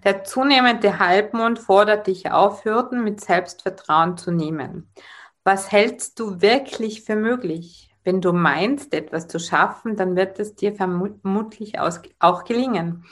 Der 0.05 0.25
zunehmende 0.25 0.99
Halbmond 0.99 1.59
fordert 1.59 2.07
dich 2.07 2.31
auf, 2.31 2.65
Hürden 2.65 3.05
mit 3.05 3.21
Selbstvertrauen 3.21 4.17
zu 4.17 4.31
nehmen. 4.31 4.91
Was 5.45 5.73
hältst 5.73 6.21
du 6.21 6.41
wirklich 6.41 7.03
für 7.03 7.17
möglich? 7.17 7.89
Wenn 8.05 8.21
du 8.21 8.33
meinst, 8.33 8.95
etwas 8.95 9.29
zu 9.29 9.39
schaffen, 9.39 9.97
dann 9.97 10.17
wird 10.17 10.41
es 10.41 10.57
dir 10.57 10.75
vermutlich 10.75 11.75
auch 11.79 12.45
gelingen. 12.45 13.05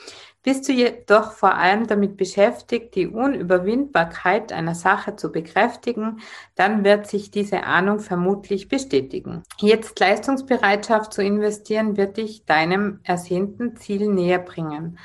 Bist 0.43 0.67
du 0.67 0.73
jedoch 0.73 1.33
vor 1.33 1.53
allem 1.53 1.85
damit 1.85 2.17
beschäftigt, 2.17 2.95
die 2.95 3.07
Unüberwindbarkeit 3.07 4.51
einer 4.51 4.73
Sache 4.73 5.15
zu 5.15 5.31
bekräftigen, 5.31 6.19
dann 6.55 6.83
wird 6.83 7.05
sich 7.05 7.29
diese 7.29 7.63
Ahnung 7.63 7.99
vermutlich 7.99 8.67
bestätigen. 8.67 9.43
Jetzt 9.59 9.99
Leistungsbereitschaft 9.99 11.13
zu 11.13 11.23
investieren, 11.23 11.95
wird 11.95 12.17
dich 12.17 12.45
deinem 12.45 13.01
ersehnten 13.03 13.75
Ziel 13.75 14.07
näher 14.07 14.39
bringen. 14.39 14.97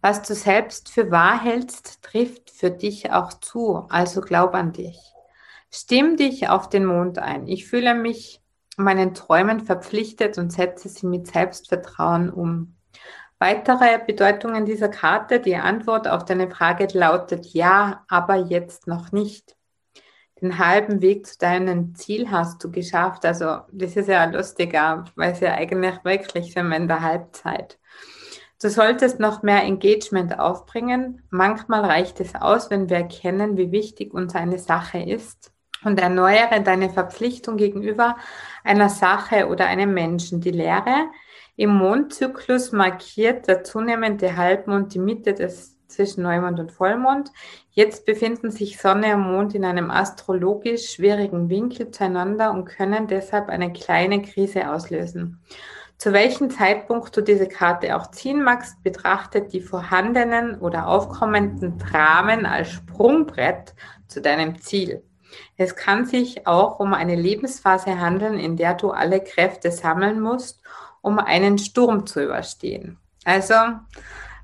Was 0.00 0.22
du 0.22 0.34
selbst 0.34 0.90
für 0.90 1.10
wahr 1.10 1.42
hältst, 1.42 2.02
trifft 2.02 2.50
für 2.50 2.70
dich 2.70 3.10
auch 3.10 3.32
zu, 3.32 3.86
also 3.88 4.20
glaub 4.20 4.54
an 4.54 4.72
dich. 4.72 5.00
Stimm 5.70 6.16
dich 6.16 6.48
auf 6.48 6.68
den 6.68 6.84
Mond 6.84 7.18
ein. 7.18 7.48
Ich 7.48 7.66
fühle 7.66 7.96
mich 7.96 8.40
meinen 8.76 9.12
Träumen 9.14 9.58
verpflichtet 9.58 10.38
und 10.38 10.52
setze 10.52 10.88
sie 10.88 11.06
mit 11.06 11.26
Selbstvertrauen 11.26 12.30
um. 12.30 12.76
Weitere 13.38 13.98
Bedeutungen 14.06 14.64
dieser 14.64 14.88
Karte, 14.88 15.40
die 15.40 15.56
Antwort 15.56 16.08
auf 16.08 16.24
deine 16.24 16.50
Frage 16.50 16.86
lautet 16.92 17.46
ja, 17.46 18.04
aber 18.08 18.36
jetzt 18.36 18.86
noch 18.86 19.12
nicht. 19.12 19.56
Den 20.40 20.58
halben 20.58 21.00
Weg 21.00 21.26
zu 21.26 21.38
deinem 21.38 21.94
Ziel 21.94 22.30
hast 22.30 22.62
du 22.62 22.70
geschafft. 22.70 23.24
Also 23.24 23.58
das 23.72 23.96
ist 23.96 24.08
ja 24.08 24.24
lustiger, 24.24 25.04
weil 25.16 25.32
es 25.32 25.40
ja 25.40 25.54
eigentlich 25.54 26.04
wirklich 26.04 26.52
sind 26.52 26.68
wir 26.68 26.76
in 26.76 26.88
der 26.88 27.02
Halbzeit. 27.02 27.78
Du 28.60 28.70
solltest 28.70 29.20
noch 29.20 29.42
mehr 29.42 29.62
Engagement 29.62 30.38
aufbringen. 30.38 31.22
Manchmal 31.30 31.84
reicht 31.84 32.20
es 32.20 32.34
aus, 32.34 32.70
wenn 32.70 32.88
wir 32.88 32.98
erkennen, 32.98 33.56
wie 33.56 33.72
wichtig 33.72 34.14
uns 34.14 34.34
eine 34.34 34.58
Sache 34.58 34.98
ist 34.98 35.52
und 35.84 36.00
erneuere 36.00 36.60
deine 36.60 36.90
Verpflichtung 36.90 37.56
gegenüber 37.56 38.16
einer 38.62 38.88
Sache 38.88 39.48
oder 39.48 39.66
einem 39.66 39.92
Menschen. 39.92 40.40
Die 40.40 40.50
Lehre, 40.50 41.10
im 41.56 41.70
Mondzyklus 41.70 42.72
markiert 42.72 43.46
der 43.48 43.64
zunehmende 43.64 44.36
Halbmond 44.36 44.94
die 44.94 44.98
Mitte 44.98 45.34
des 45.34 45.74
zwischen 45.94 46.22
Neumond 46.22 46.58
und 46.58 46.72
Vollmond. 46.72 47.30
Jetzt 47.70 48.04
befinden 48.04 48.50
sich 48.50 48.78
Sonne 48.78 49.14
und 49.14 49.32
Mond 49.32 49.54
in 49.54 49.64
einem 49.64 49.90
astrologisch 49.90 50.90
schwierigen 50.90 51.48
Winkel 51.48 51.90
zueinander 51.90 52.50
und 52.50 52.64
können 52.64 53.06
deshalb 53.06 53.48
eine 53.48 53.72
kleine 53.72 54.22
Krise 54.22 54.70
auslösen. 54.70 55.40
Zu 55.96 56.12
welchem 56.12 56.50
Zeitpunkt 56.50 57.16
du 57.16 57.20
diese 57.20 57.46
Karte 57.46 57.96
auch 57.96 58.10
ziehen 58.10 58.42
magst, 58.42 58.82
betrachtet 58.82 59.52
die 59.52 59.60
vorhandenen 59.60 60.58
oder 60.60 60.88
aufkommenden 60.88 61.78
Dramen 61.78 62.46
als 62.46 62.70
Sprungbrett 62.70 63.74
zu 64.08 64.20
deinem 64.20 64.58
Ziel. 64.60 65.04
Es 65.56 65.76
kann 65.76 66.04
sich 66.04 66.46
auch 66.46 66.80
um 66.80 66.94
eine 66.94 67.14
Lebensphase 67.14 67.98
handeln, 67.98 68.38
in 68.38 68.56
der 68.56 68.74
du 68.74 68.90
alle 68.90 69.20
Kräfte 69.20 69.70
sammeln 69.70 70.20
musst, 70.20 70.60
um 71.04 71.18
einen 71.18 71.58
Sturm 71.58 72.06
zu 72.06 72.24
überstehen. 72.24 72.96
Also 73.24 73.54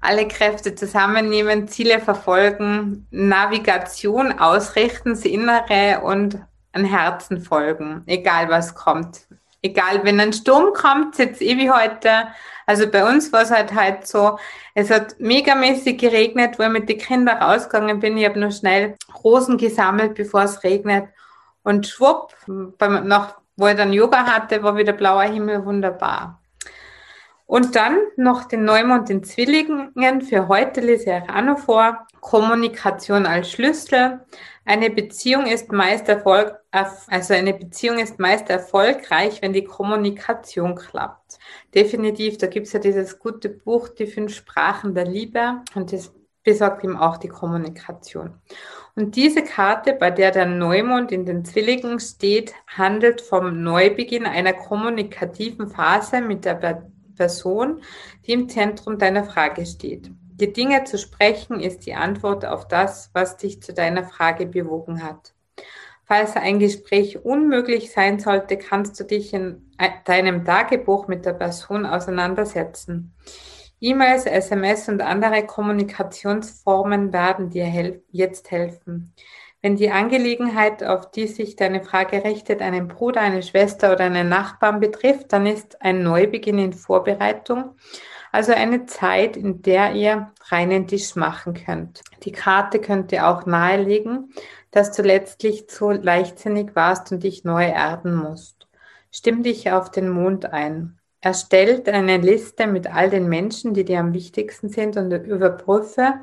alle 0.03 0.29
Kräfte 0.29 0.75
zusammennehmen, 0.75 1.69
Ziele 1.69 2.01
verfolgen, 2.01 3.07
Navigation 3.11 4.39
ausrichten, 4.39 5.11
das 5.11 5.25
Innere 5.25 6.01
und 6.03 6.39
ein 6.73 6.85
Herzen 6.85 7.41
folgen, 7.41 8.03
egal 8.07 8.51
was 8.51 8.75
kommt. 8.75 9.27
Egal, 9.63 10.05
wenn 10.05 10.21
ein 10.21 10.33
Sturm 10.33 10.73
kommt, 10.73 11.19
jetzt 11.19 11.43
eh 11.43 11.57
wie 11.59 11.71
heute. 11.71 12.29
Also 12.67 12.91
bei 12.91 13.07
uns 13.11 13.33
war 13.33 13.43
es 13.43 13.51
halt 13.51 13.75
halt 13.75 14.07
so, 14.07 14.39
es 14.75 14.91
hat 14.91 15.19
megamäßig 15.19 15.99
geregnet, 15.99 16.59
wo 16.59 16.63
ich 16.63 16.71
mit 16.71 16.89
den 16.89 16.99
Kindern 16.99 17.39
rausgegangen 17.39 18.01
bin. 18.01 18.17
Ich 18.17 18.27
habe 18.27 18.39
nur 18.39 18.53
schnell 18.53 18.97
Rosen 19.23 19.59
gesammelt, 19.59 20.15
bevor 20.15 20.43
es 20.43 20.63
regnet. 20.63 21.09
Und 21.63 21.87
schwupp, 21.87 22.35
beim, 22.47 23.07
nach, 23.07 23.37
wo 23.57 23.67
ich 23.67 23.77
dann 23.77 23.93
Yoga 23.93 24.25
hatte, 24.25 24.63
war 24.63 24.77
wieder 24.77 24.95
blauer 24.95 25.25
Himmel, 25.25 25.65
wunderbar. 25.67 26.40
Und 27.51 27.75
dann 27.75 27.99
noch 28.15 28.45
den 28.45 28.65
Neumond 28.65 29.11
in 29.11 29.25
Zwillingen. 29.25 29.91
Für 30.23 30.47
heute 30.47 30.81
lese 30.81 31.11
ich 31.11 31.31
auch 31.35 31.43
noch 31.43 31.59
vor. 31.59 32.07
Kommunikation 32.21 33.27
als 33.27 33.51
Schlüssel. 33.51 34.21
Eine 34.65 34.89
Beziehung 34.89 35.47
ist 35.47 35.73
meist 35.73 36.09
Erfolg, 36.09 36.55
also 36.71 37.35
eine 37.35 37.53
Beziehung 37.53 37.99
ist 37.99 38.21
meist 38.21 38.49
erfolgreich, 38.51 39.43
wenn 39.43 39.53
die 39.53 39.65
Kommunikation 39.65 40.77
klappt. 40.77 41.41
Definitiv, 41.75 42.39
da 42.39 42.47
gibt 42.47 42.69
es 42.69 42.73
ja 42.73 42.79
dieses 42.79 43.19
gute 43.19 43.49
Buch, 43.49 43.89
die 43.89 44.07
fünf 44.07 44.33
Sprachen 44.33 44.95
der 44.95 45.07
Liebe. 45.07 45.63
Und 45.75 45.93
das 45.93 46.13
besorgt 46.45 46.85
ihm 46.85 46.97
auch 46.97 47.17
die 47.17 47.27
Kommunikation. 47.27 48.35
Und 48.95 49.17
diese 49.17 49.43
Karte, 49.43 49.95
bei 49.95 50.13
der 50.13 50.31
der 50.31 50.47
Neumond 50.47 51.11
in 51.11 51.27
den 51.27 51.45
Zwillingen 51.45 51.99
steht, 51.99 52.55
handelt 52.69 53.21
vom 53.21 53.65
Neubeginn 53.65 54.27
einer 54.27 54.53
kommunikativen 54.53 55.67
Phase 55.67 56.21
mit 56.21 56.45
der 56.45 56.55
Person, 57.21 57.83
die 58.27 58.33
im 58.33 58.49
Zentrum 58.49 58.97
deiner 58.97 59.25
Frage 59.25 59.67
steht. 59.67 60.11
Die 60.41 60.55
Dinge 60.55 60.85
zu 60.85 60.97
sprechen 60.97 61.61
ist 61.61 61.85
die 61.85 61.93
Antwort 61.93 62.47
auf 62.47 62.67
das, 62.67 63.11
was 63.13 63.37
dich 63.37 63.63
zu 63.63 63.75
deiner 63.75 64.05
Frage 64.05 64.47
bewogen 64.47 65.03
hat. 65.03 65.35
Falls 66.05 66.35
ein 66.35 66.59
Gespräch 66.59 67.23
unmöglich 67.23 67.93
sein 67.93 68.19
sollte, 68.21 68.57
kannst 68.57 68.99
du 68.99 69.05
dich 69.05 69.35
in 69.35 69.71
deinem 70.07 70.47
Tagebuch 70.47 71.09
mit 71.09 71.27
der 71.27 71.35
Person 71.35 71.85
auseinandersetzen. 71.85 73.13
E-Mails, 73.81 74.25
SMS 74.25 74.89
und 74.89 75.03
andere 75.03 75.45
Kommunikationsformen 75.45 77.13
werden 77.13 77.51
dir 77.51 77.67
hel 77.67 78.03
jetzt 78.11 78.51
helfen. 78.51 79.13
Wenn 79.63 79.77
die 79.77 79.91
Angelegenheit, 79.91 80.83
auf 80.83 81.11
die 81.11 81.27
sich 81.27 81.55
deine 81.55 81.83
Frage 81.83 82.25
richtet, 82.25 82.63
einen 82.63 82.89
Bruder, 82.89 83.21
eine 83.21 83.43
Schwester 83.43 83.93
oder 83.93 84.05
einen 84.05 84.29
Nachbarn 84.29 84.81
betrifft, 84.81 85.33
dann 85.35 85.45
ist 85.47 85.83
ein 85.83 86.03
Neubeginn 86.03 86.59
in 86.59 86.73
Vorbereitung, 86.73 87.75
also 88.33 88.53
eine 88.53 88.87
Zeit, 88.87 89.37
in 89.37 89.61
der 89.61 89.93
ihr 89.93 90.33
reinen 90.49 90.87
Tisch 90.87 91.15
machen 91.15 91.53
könnt. 91.53 92.01
Die 92.23 92.33
Karte 92.33 92.79
könnte 92.79 93.27
auch 93.27 93.45
nahelegen, 93.45 94.33
dass 94.71 94.93
du 94.93 95.03
letztlich 95.03 95.69
zu 95.69 95.91
leichtsinnig 95.91 96.75
warst 96.75 97.13
und 97.13 97.23
dich 97.23 97.45
neu 97.45 97.67
erden 97.67 98.15
musst. 98.15 98.67
Stimm 99.11 99.43
dich 99.43 99.73
auf 99.73 99.91
den 99.91 100.09
Mond 100.09 100.47
ein. 100.47 101.00
Erstellt 101.23 101.89
eine 101.89 102.17
Liste 102.17 102.67
mit 102.67 102.87
all 102.87 103.11
den 103.11 103.29
Menschen, 103.29 103.75
die 103.75 103.85
dir 103.85 104.01
am 104.01 104.15
wichtigsten 104.15 104.71
sind 104.71 104.97
und 104.97 105.13
überprüfe, 105.13 106.15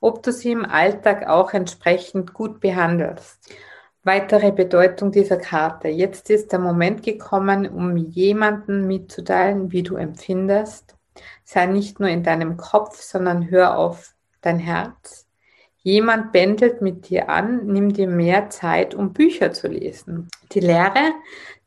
ob 0.00 0.22
du 0.22 0.32
sie 0.32 0.50
im 0.50 0.64
Alltag 0.64 1.28
auch 1.28 1.52
entsprechend 1.52 2.34
gut 2.34 2.58
behandelst. 2.58 3.38
Weitere 4.02 4.50
Bedeutung 4.50 5.12
dieser 5.12 5.36
Karte. 5.36 5.88
Jetzt 5.88 6.30
ist 6.30 6.52
der 6.52 6.58
Moment 6.58 7.02
gekommen, 7.02 7.68
um 7.68 7.96
jemanden 7.96 8.86
mitzuteilen, 8.86 9.70
wie 9.72 9.82
du 9.82 9.96
empfindest. 9.96 10.96
Sei 11.44 11.66
nicht 11.66 12.00
nur 12.00 12.08
in 12.08 12.22
deinem 12.22 12.56
Kopf, 12.56 13.00
sondern 13.02 13.50
hör 13.50 13.76
auf 13.76 14.14
dein 14.40 14.58
Herz. 14.58 15.26
Jemand 15.82 16.32
bändelt 16.32 16.82
mit 16.82 17.08
dir 17.08 17.28
an, 17.28 17.66
nimm 17.66 17.92
dir 17.92 18.08
mehr 18.08 18.50
Zeit, 18.50 18.94
um 18.94 19.12
Bücher 19.12 19.52
zu 19.52 19.68
lesen. 19.68 20.28
Die 20.52 20.60
Lehre, 20.60 21.12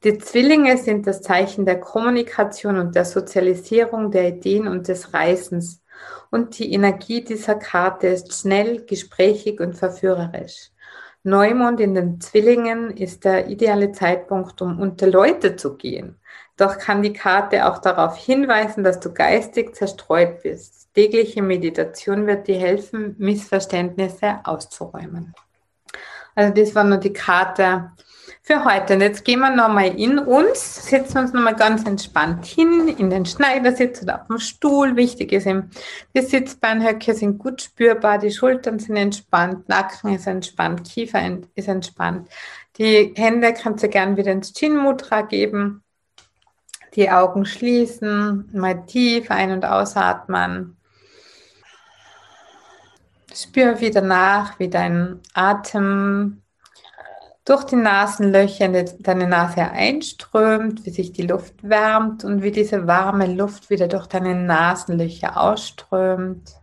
die 0.04 0.18
Zwillinge 0.18 0.78
sind 0.78 1.08
das 1.08 1.22
Zeichen 1.22 1.66
der 1.66 1.80
Kommunikation 1.80 2.78
und 2.78 2.96
der 2.96 3.06
Sozialisierung 3.06 4.12
der 4.12 4.30
Ideen 4.30 4.68
und 4.68 4.88
des 4.88 5.14
Reisens. 5.14 5.82
Und 6.30 6.60
die 6.60 6.74
Energie 6.74 7.24
dieser 7.24 7.56
Karte 7.56 8.08
ist 8.08 8.34
schnell, 8.34 8.86
gesprächig 8.86 9.62
und 9.62 9.76
verführerisch. 9.76 10.72
Neumond 11.24 11.80
in 11.80 11.96
den 11.96 12.20
Zwillingen 12.20 12.90
ist 12.98 13.24
der 13.24 13.48
ideale 13.48 13.94
Zeitpunkt, 13.94 14.62
um 14.62 14.80
unter 14.80 15.08
Leute 15.08 15.56
zu 15.56 15.78
gehen. 15.78 16.20
Doch 16.58 16.78
kann 16.78 17.02
die 17.02 17.14
Karte 17.14 17.66
auch 17.66 17.78
darauf 17.78 18.18
hinweisen, 18.18 18.84
dass 18.84 19.00
du 19.00 19.14
geistig 19.14 19.74
zerstreut 19.76 20.44
bist. 20.44 20.94
Tägliche 20.94 21.42
Meditation 21.42 22.28
wird 22.28 22.48
dir 22.48 22.58
helfen, 22.58 23.16
Missverständnisse 23.20 24.42
auszuräumen. 24.44 25.34
Also 26.36 26.54
das 26.54 26.76
war 26.76 26.84
nur 26.84 26.98
die 26.98 27.14
Karte 27.14 27.92
für 28.46 28.66
heute. 28.66 28.96
Und 28.96 29.02
jetzt 29.02 29.24
gehen 29.24 29.40
wir 29.40 29.50
nochmal 29.50 29.98
in 29.98 30.20
uns, 30.20 30.86
setzen 30.88 31.20
uns 31.20 31.32
nochmal 31.32 31.56
ganz 31.56 31.86
entspannt 31.86 32.46
hin, 32.46 32.90
in 32.90 33.10
den 33.10 33.26
Schneidersitz 33.26 34.04
oder 34.04 34.22
auf 34.22 34.28
dem 34.28 34.38
Stuhl. 34.38 34.98
Wichtig 34.98 35.32
ist, 35.32 35.48
die 35.48 36.22
Sitzbeinhöcke 36.22 37.14
sind 37.14 37.38
gut 37.38 37.62
spürbar, 37.62 38.20
die 38.20 38.32
Schultern 38.32 38.80
sind 38.80 38.98
entspannt, 38.98 39.70
Nacken 39.70 40.14
ist 40.14 40.28
entspannt, 40.28 40.84
Kiefer 40.84 41.22
ist 41.56 41.70
entspannt. 41.70 42.28
Die 42.78 43.14
Hände 43.16 43.54
kannst 43.54 43.84
du 43.84 43.88
gern 43.88 44.18
wieder 44.18 44.34
ins 44.34 44.52
Chin 44.52 44.76
Mudra 44.76 45.22
geben. 45.22 45.82
Die 46.96 47.10
Augen 47.10 47.46
schließen, 47.46 48.50
mal 48.52 48.86
tief 48.86 49.32
ein- 49.32 49.52
und 49.52 49.64
ausatmen. 49.64 50.76
Spür 53.34 53.80
wieder 53.80 54.02
nach, 54.02 54.60
wie 54.60 54.70
dein 54.70 55.22
Atem 55.34 56.43
durch 57.46 57.66
die 57.66 57.76
Nasenlöcher 57.76 58.66
in 58.66 58.90
deine 59.00 59.28
Nase 59.28 59.62
einströmt, 59.62 60.86
wie 60.86 60.92
sich 60.92 61.12
die 61.12 61.28
Luft 61.28 61.56
wärmt 61.62 62.24
und 62.24 62.42
wie 62.42 62.52
diese 62.52 62.88
warme 62.88 63.28
Luft 63.28 63.70
wieder 63.70 63.88
durch 63.88 64.08
deine 64.08 64.36
Nasenlöcher 64.36 65.40
ausströmt. 65.40 66.54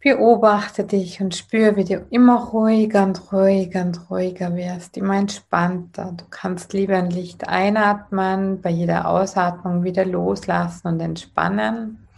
Beobachte 0.00 0.84
dich 0.84 1.20
und 1.20 1.34
spüre, 1.34 1.76
wie 1.76 1.84
du 1.84 2.04
immer 2.10 2.48
ruhiger 2.48 3.04
und 3.04 3.32
ruhiger 3.32 3.82
und 3.82 4.10
ruhiger 4.10 4.54
wirst, 4.56 4.96
immer 4.96 5.16
entspannter. 5.16 6.12
Du 6.16 6.24
kannst 6.28 6.72
lieber 6.72 6.96
ein 6.96 7.10
Licht 7.10 7.48
einatmen, 7.48 8.60
bei 8.60 8.70
jeder 8.70 9.06
Ausatmung 9.06 9.84
wieder 9.84 10.04
loslassen 10.04 10.88
und 10.88 11.00
entspannen. 11.00 12.08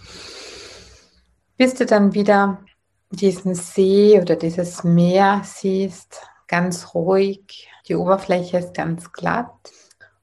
Bis 1.56 1.74
du 1.74 1.84
dann 1.84 2.14
wieder 2.14 2.58
diesen 3.10 3.54
See 3.54 4.18
oder 4.18 4.36
dieses 4.36 4.82
Meer 4.82 5.42
siehst, 5.44 6.22
ganz 6.54 6.94
ruhig. 6.94 7.68
Die 7.88 7.96
Oberfläche 7.96 8.58
ist 8.58 8.74
ganz 8.74 9.12
glatt, 9.12 9.50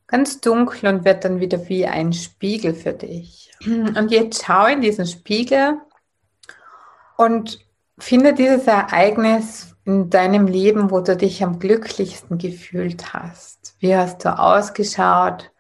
ganz 0.08 0.40
dunkel 0.40 0.88
und 0.88 1.04
wird 1.04 1.26
dann 1.26 1.42
wieder 1.42 1.68
wie 1.68 1.86
ein 1.86 2.14
Spiegel 2.14 2.74
für 2.74 2.94
dich. 2.94 3.52
Und 3.66 4.12
jetzt 4.12 4.46
schau 4.46 4.66
in 4.66 4.80
diesen 4.80 5.06
Spiegel 5.06 5.78
und 7.18 7.60
finde 8.00 8.34
dieses 8.34 8.66
Ereignis 8.66 9.76
in 9.84 10.10
deinem 10.10 10.48
Leben, 10.48 10.90
wo 10.90 11.02
du 11.02 11.18
dich 11.18 11.44
am 11.44 11.60
glücklichsten 11.60 12.38
gefühlt 12.38 13.14
hast. 13.14 13.76
Wie 13.80 13.94
hast 13.94 14.24
du 14.24 14.30
ausgeschaut? 14.30 15.52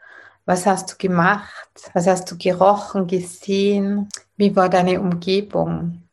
Was 0.45 0.65
hast 0.65 0.93
du 0.93 0.95
gemacht? 0.97 1.91
Was 1.93 2.07
hast 2.07 2.31
du 2.31 2.37
gerochen, 2.37 3.07
gesehen? 3.07 4.07
Wie 4.37 4.55
war 4.55 4.69
deine 4.69 5.01
Umgebung? 5.01 6.03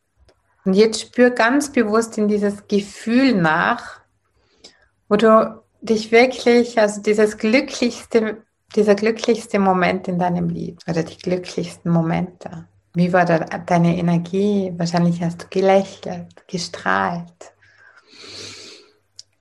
Und 0.65 0.75
jetzt 0.75 1.01
spür 1.01 1.31
ganz 1.31 1.71
bewusst 1.71 2.19
in 2.19 2.27
dieses 2.27 2.67
Gefühl 2.67 3.35
nach, 3.35 4.01
wo 5.09 5.17
du 5.17 5.63
dich 5.81 6.13
wirklich, 6.13 6.79
also 6.79 7.01
dieses 7.01 7.39
glücklichste, 7.39 8.43
dieser 8.75 8.95
glücklichste 8.95 9.59
Moment 9.59 10.09
in 10.09 10.19
deinem 10.19 10.49
Leben 10.49 10.79
oder 10.89 11.03
die 11.03 11.17
glücklichsten 11.17 11.91
Momente. 11.91 12.67
Wie 12.95 13.13
war 13.13 13.25
da 13.25 13.39
deine 13.39 13.97
Energie? 13.97 14.73
Wahrscheinlich 14.77 15.23
hast 15.23 15.43
du 15.43 15.47
gelächelt, 15.49 16.47
gestrahlt. 16.47 17.53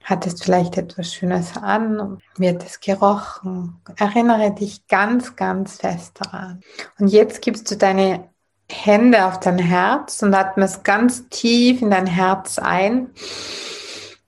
Hattest 0.04 0.44
vielleicht 0.44 0.78
etwas 0.78 1.14
Schönes 1.14 1.58
an, 1.58 2.20
wird 2.38 2.64
es 2.64 2.80
gerochen. 2.80 3.82
Erinnere 3.98 4.54
dich 4.54 4.88
ganz, 4.88 5.36
ganz 5.36 5.78
fest 5.78 6.14
daran. 6.22 6.62
Und 6.98 7.10
jetzt 7.10 7.42
gibst 7.42 7.70
du 7.70 7.76
deine 7.76 8.30
Hände 8.72 9.26
auf 9.26 9.40
dein 9.40 9.58
Herz 9.60 10.22
und 10.22 10.34
atmest 10.34 10.84
ganz 10.84 11.28
tief 11.30 11.82
in 11.82 11.90
dein 11.90 12.08
Herz 12.08 12.60
ein 12.60 13.10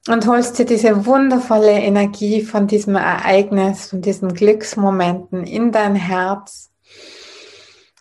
und 0.09 0.25
holst 0.25 0.57
dir 0.57 0.65
diese 0.65 1.05
wundervolle 1.05 1.71
Energie 1.71 2.41
von 2.41 2.65
diesem 2.65 2.95
Ereignis, 2.95 3.91
von 3.91 4.01
diesen 4.01 4.33
Glücksmomenten 4.33 5.43
in 5.43 5.71
dein 5.71 5.93
Herz. 5.95 6.71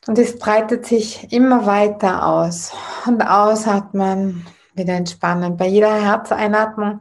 Und 0.06 0.18
es 0.18 0.38
breitet 0.38 0.86
sich 0.86 1.30
immer 1.34 1.66
weiter 1.66 2.26
aus. 2.26 2.72
Und 3.04 3.20
ausatmen, 3.20 4.46
wieder 4.72 4.94
entspannen. 4.94 5.58
Bei 5.58 5.66
jeder 5.66 6.02
Herzeinatmung 6.02 7.00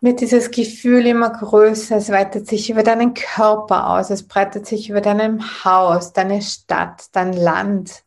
wird 0.00 0.20
dieses 0.20 0.50
Gefühl 0.50 1.06
immer 1.06 1.30
größer. 1.30 1.98
Es 1.98 2.10
weitet 2.10 2.48
sich 2.48 2.68
über 2.68 2.82
deinen 2.82 3.14
Körper 3.14 3.90
aus. 3.90 4.10
Es 4.10 4.26
breitet 4.26 4.66
sich 4.66 4.90
über 4.90 5.00
deinem 5.00 5.40
Haus, 5.64 6.12
deine 6.12 6.42
Stadt, 6.42 7.04
dein 7.12 7.32
Land, 7.32 8.02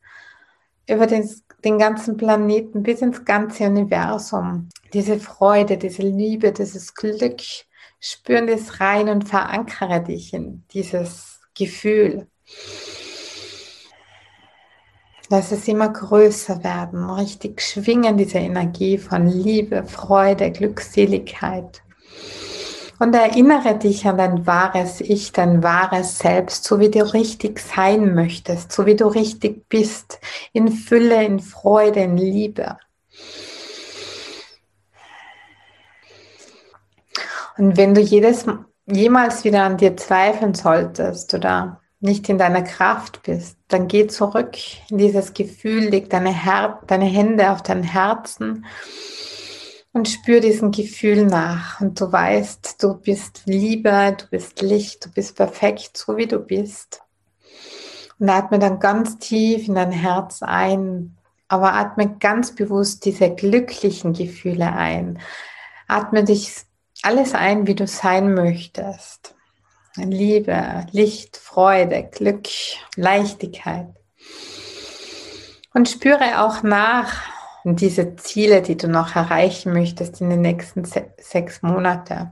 über 0.90 1.08
den 1.08 1.30
den 1.66 1.80
ganzen 1.80 2.16
Planeten 2.16 2.84
bis 2.84 3.02
ins 3.02 3.26
ganze 3.26 3.66
Universum. 3.66 4.70
Diese 4.94 5.20
Freude, 5.20 5.78
diese 5.78 6.04
Liebe, 6.04 6.52
dieses 6.52 6.94
Glück, 6.94 7.42
spüren 8.00 8.48
das 8.48 8.80
rein 8.80 9.10
und 9.10 9.28
verankere 9.28 10.02
dich 10.04 10.34
in 10.34 10.64
dieses 10.72 11.42
Gefühl. 11.58 12.28
Lass 15.30 15.52
es 15.52 15.68
immer 15.68 15.90
größer 15.90 16.64
werden, 16.64 17.10
richtig 17.10 17.60
schwingen 17.60 18.16
diese 18.16 18.38
Energie 18.38 19.00
von 19.00 19.28
Liebe, 19.28 19.84
Freude, 19.84 20.52
Glückseligkeit. 20.52 21.82
Und 22.98 23.14
erinnere 23.14 23.78
dich 23.78 24.08
an 24.08 24.18
dein 24.18 24.48
wahres 24.48 25.02
Ich, 25.02 25.34
dein 25.34 25.64
wahres 25.64 26.18
Selbst, 26.18 26.64
so 26.64 26.80
wie 26.80 26.90
du 26.90 27.02
richtig 27.14 27.60
sein 27.60 28.16
möchtest, 28.16 28.72
so 28.72 28.86
wie 28.86 28.96
du 28.96 29.08
richtig 29.08 29.68
bist, 29.68 30.20
in 30.54 30.72
Fülle, 30.72 31.24
in 31.24 31.40
Freude, 31.40 32.02
in 32.02 32.18
Liebe. 32.18 32.78
Und 37.58 37.78
wenn 37.78 37.94
du 37.94 38.02
jedes, 38.02 38.46
jemals 38.86 39.44
wieder 39.44 39.64
an 39.64 39.78
dir 39.78 39.98
zweifeln 39.98 40.54
solltest 40.54 41.34
oder 41.34 41.82
nicht 42.00 42.30
in 42.30 42.38
deiner 42.38 42.62
Kraft 42.62 43.24
bist, 43.24 43.58
dann 43.68 43.88
geh 43.88 44.08
zurück 44.08 44.56
in 44.90 44.98
dieses 44.98 45.34
Gefühl, 45.34 45.90
leg 45.90 46.10
deine, 46.10 46.34
Her 46.34 46.82
deine 46.88 47.06
Hände 47.06 47.52
auf 47.52 47.62
dein 47.62 47.84
Herzen 47.84 48.66
und 49.96 50.10
spür 50.10 50.42
diesem 50.42 50.72
Gefühl 50.72 51.26
nach. 51.26 51.80
Und 51.80 52.02
du 52.02 52.12
weißt, 52.12 52.84
du 52.84 52.96
bist 52.96 53.44
Liebe, 53.46 54.14
du 54.18 54.28
bist 54.28 54.62
Licht, 54.62 55.06
du 55.06 55.10
bist 55.10 55.38
perfekt, 55.38 55.96
so 55.96 56.18
wie 56.18 56.28
du 56.28 56.40
bist. 56.40 57.02
Und 58.20 58.30
atme 58.30 58.60
dann 58.60 58.82
ganz 58.82 59.18
tief 59.20 59.70
in 59.70 59.76
dein 59.76 59.94
Herz 59.94 60.44
ein, 60.44 61.16
aber 61.48 61.76
atme 61.76 62.18
ganz 62.20 62.54
bewusst 62.54 63.06
diese 63.06 63.34
glücklichen 63.34 64.12
Gefühle 64.12 64.74
ein. 64.74 65.20
Atme 65.88 66.26
dich 66.26 66.52
alles 67.02 67.34
ein, 67.34 67.66
wie 67.66 67.76
du 67.76 67.88
sein 67.88 68.34
möchtest. 68.34 69.34
Liebe, 69.96 70.88
Licht, 70.92 71.38
Freude, 71.38 72.04
Glück, 72.12 72.50
Leichtigkeit. 72.98 73.88
Und 75.74 75.88
spüre 75.88 76.44
auch 76.44 76.64
nach, 76.64 77.35
und 77.66 77.82
diese 77.82 78.16
Ziele, 78.16 78.62
die 78.62 78.78
du 78.78 78.88
noch 78.88 79.16
erreichen 79.16 79.74
möchtest 79.74 80.22
in 80.22 80.30
den 80.30 80.42
nächsten 80.42 80.86
se 80.86 81.08
sechs 81.18 81.62
Monaten. 81.62 82.32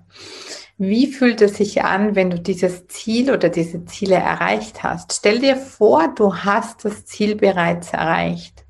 Wie 0.78 1.08
fühlt 1.08 1.42
es 1.42 1.56
sich 1.56 1.84
an, 1.84 2.16
wenn 2.16 2.30
du 2.30 2.40
dieses 2.40 2.88
Ziel 2.88 3.32
oder 3.32 3.50
diese 3.50 3.86
Ziele 3.86 4.16
erreicht 4.16 4.84
hast? 4.84 5.14
Stell 5.14 5.40
dir 5.40 5.56
vor, 5.56 6.14
du 6.16 6.36
hast 6.36 6.86
das 6.86 7.06
Ziel 7.06 7.36
bereits 7.36 7.94
erreicht. 7.94 8.64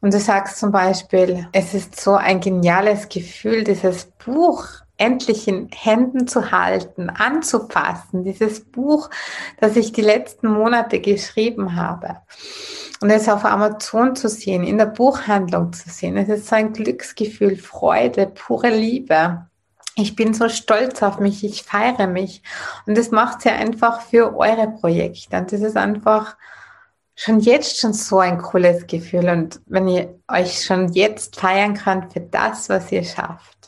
Und 0.00 0.12
du 0.12 0.18
sagst 0.18 0.58
zum 0.58 0.72
Beispiel, 0.72 1.46
es 1.52 1.74
ist 1.74 2.00
so 2.00 2.14
ein 2.14 2.40
geniales 2.40 3.08
Gefühl, 3.08 3.62
dieses 3.62 4.06
Buch 4.24 4.66
endlich 5.02 5.48
in 5.48 5.68
Händen 5.74 6.28
zu 6.28 6.52
halten, 6.52 7.10
anzufassen, 7.10 8.22
dieses 8.22 8.60
Buch, 8.60 9.10
das 9.60 9.74
ich 9.74 9.92
die 9.92 10.00
letzten 10.00 10.48
Monate 10.48 11.00
geschrieben 11.00 11.74
habe. 11.74 12.18
Und 13.00 13.10
es 13.10 13.28
auf 13.28 13.44
Amazon 13.44 14.14
zu 14.14 14.28
sehen, 14.28 14.62
in 14.62 14.78
der 14.78 14.86
Buchhandlung 14.86 15.72
zu 15.72 15.90
sehen, 15.90 16.16
es 16.16 16.28
ist 16.28 16.46
so 16.46 16.54
ein 16.54 16.72
Glücksgefühl, 16.72 17.56
Freude, 17.56 18.26
pure 18.28 18.70
Liebe. 18.70 19.46
Ich 19.96 20.14
bin 20.14 20.34
so 20.34 20.48
stolz 20.48 21.02
auf 21.02 21.18
mich, 21.18 21.42
ich 21.42 21.64
feiere 21.64 22.06
mich. 22.06 22.42
Und 22.86 22.96
das 22.96 23.10
macht 23.10 23.44
ihr 23.44 23.54
einfach 23.54 24.02
für 24.02 24.36
eure 24.36 24.68
Projekte. 24.68 25.36
Und 25.36 25.50
das 25.50 25.62
ist 25.62 25.76
einfach 25.76 26.36
schon 27.16 27.40
jetzt 27.40 27.80
schon 27.80 27.92
so 27.92 28.20
ein 28.20 28.38
cooles 28.38 28.86
Gefühl. 28.86 29.28
Und 29.28 29.60
wenn 29.66 29.88
ihr 29.88 30.14
euch 30.28 30.64
schon 30.64 30.92
jetzt 30.92 31.40
feiern 31.40 31.74
könnt 31.74 32.12
für 32.12 32.20
das, 32.20 32.68
was 32.68 32.92
ihr 32.92 33.02
schafft. 33.02 33.61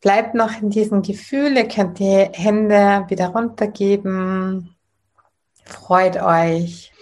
Bleibt 0.00 0.34
noch 0.34 0.62
in 0.62 0.70
diesem 0.70 1.02
Gefühl, 1.02 1.56
ihr 1.56 1.68
könnt 1.68 1.98
die 1.98 2.28
Hände 2.32 3.04
wieder 3.08 3.28
runtergeben. 3.28 4.74
Freut 5.64 6.20
euch. 6.22 6.92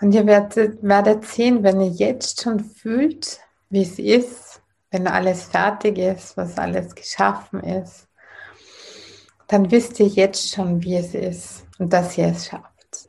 Und 0.00 0.14
ihr 0.14 0.26
werdet, 0.26 0.82
werdet 0.82 1.24
sehen, 1.26 1.62
wenn 1.62 1.80
ihr 1.80 1.90
jetzt 1.90 2.42
schon 2.42 2.60
fühlt, 2.60 3.40
wie 3.68 3.82
es 3.82 3.98
ist, 3.98 4.62
wenn 4.90 5.06
alles 5.06 5.44
fertig 5.44 5.98
ist, 5.98 6.36
was 6.36 6.56
alles 6.58 6.94
geschaffen 6.94 7.60
ist, 7.60 8.08
dann 9.48 9.70
wisst 9.70 10.00
ihr 10.00 10.06
jetzt 10.06 10.50
schon, 10.50 10.82
wie 10.82 10.96
es 10.96 11.14
ist 11.14 11.66
und 11.78 11.92
dass 11.92 12.16
ihr 12.16 12.28
es 12.28 12.46
schafft. 12.46 13.08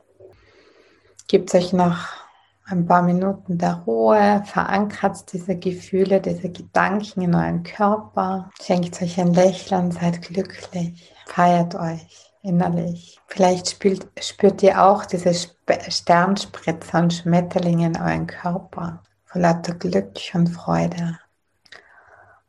Gebt 1.28 1.54
euch 1.54 1.72
noch 1.72 2.25
ein 2.68 2.86
paar 2.86 3.02
Minuten 3.02 3.58
der 3.58 3.82
Ruhe, 3.86 4.42
verankert 4.44 5.32
diese 5.32 5.56
Gefühle, 5.56 6.20
diese 6.20 6.50
Gedanken 6.50 7.22
in 7.22 7.34
euren 7.34 7.62
Körper, 7.62 8.50
schenkt 8.60 9.00
euch 9.00 9.20
ein 9.20 9.34
Lächeln, 9.34 9.92
seid 9.92 10.22
glücklich, 10.22 11.14
feiert 11.26 11.76
euch 11.76 12.32
innerlich. 12.42 13.20
Vielleicht 13.28 13.70
spürt, 13.70 14.06
spürt 14.20 14.62
ihr 14.62 14.82
auch 14.82 15.04
diese 15.06 15.32
Sternspritzer 15.34 16.98
und 16.98 17.12
Schmetterlinge 17.12 17.86
in 17.86 17.96
euren 17.96 18.26
Körper, 18.26 19.02
vor 19.24 19.40
lauter 19.40 19.74
Glück 19.74 20.14
und 20.34 20.48
Freude. 20.48 21.18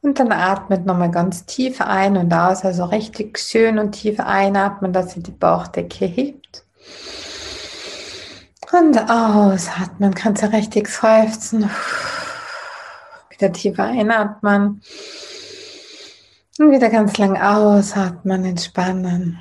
Und 0.01 0.19
dann 0.19 0.31
atmet 0.31 0.85
nochmal 0.85 1.11
ganz 1.11 1.45
tief 1.45 1.81
ein 1.81 2.17
und 2.17 2.33
aus, 2.33 2.63
also 2.63 2.85
richtig 2.85 3.37
schön 3.39 3.77
und 3.77 3.91
tief 3.91 4.19
einatmen, 4.19 4.93
dass 4.93 5.17
ihr 5.17 5.23
die 5.23 5.31
Bauchdecke 5.31 6.05
hebt. 6.05 6.63
Und 8.71 8.97
ausatmen, 9.09 10.13
kannst 10.13 10.43
du 10.43 10.51
richtig 10.51 10.89
seufzen. 10.89 11.69
Wieder 13.29 13.51
tiefer 13.51 13.85
einatmen. 13.85 14.81
Und 16.59 16.71
wieder 16.71 16.89
ganz 16.89 17.17
lang 17.17 17.37
ausatmen, 17.37 18.43
entspannen. 18.43 19.39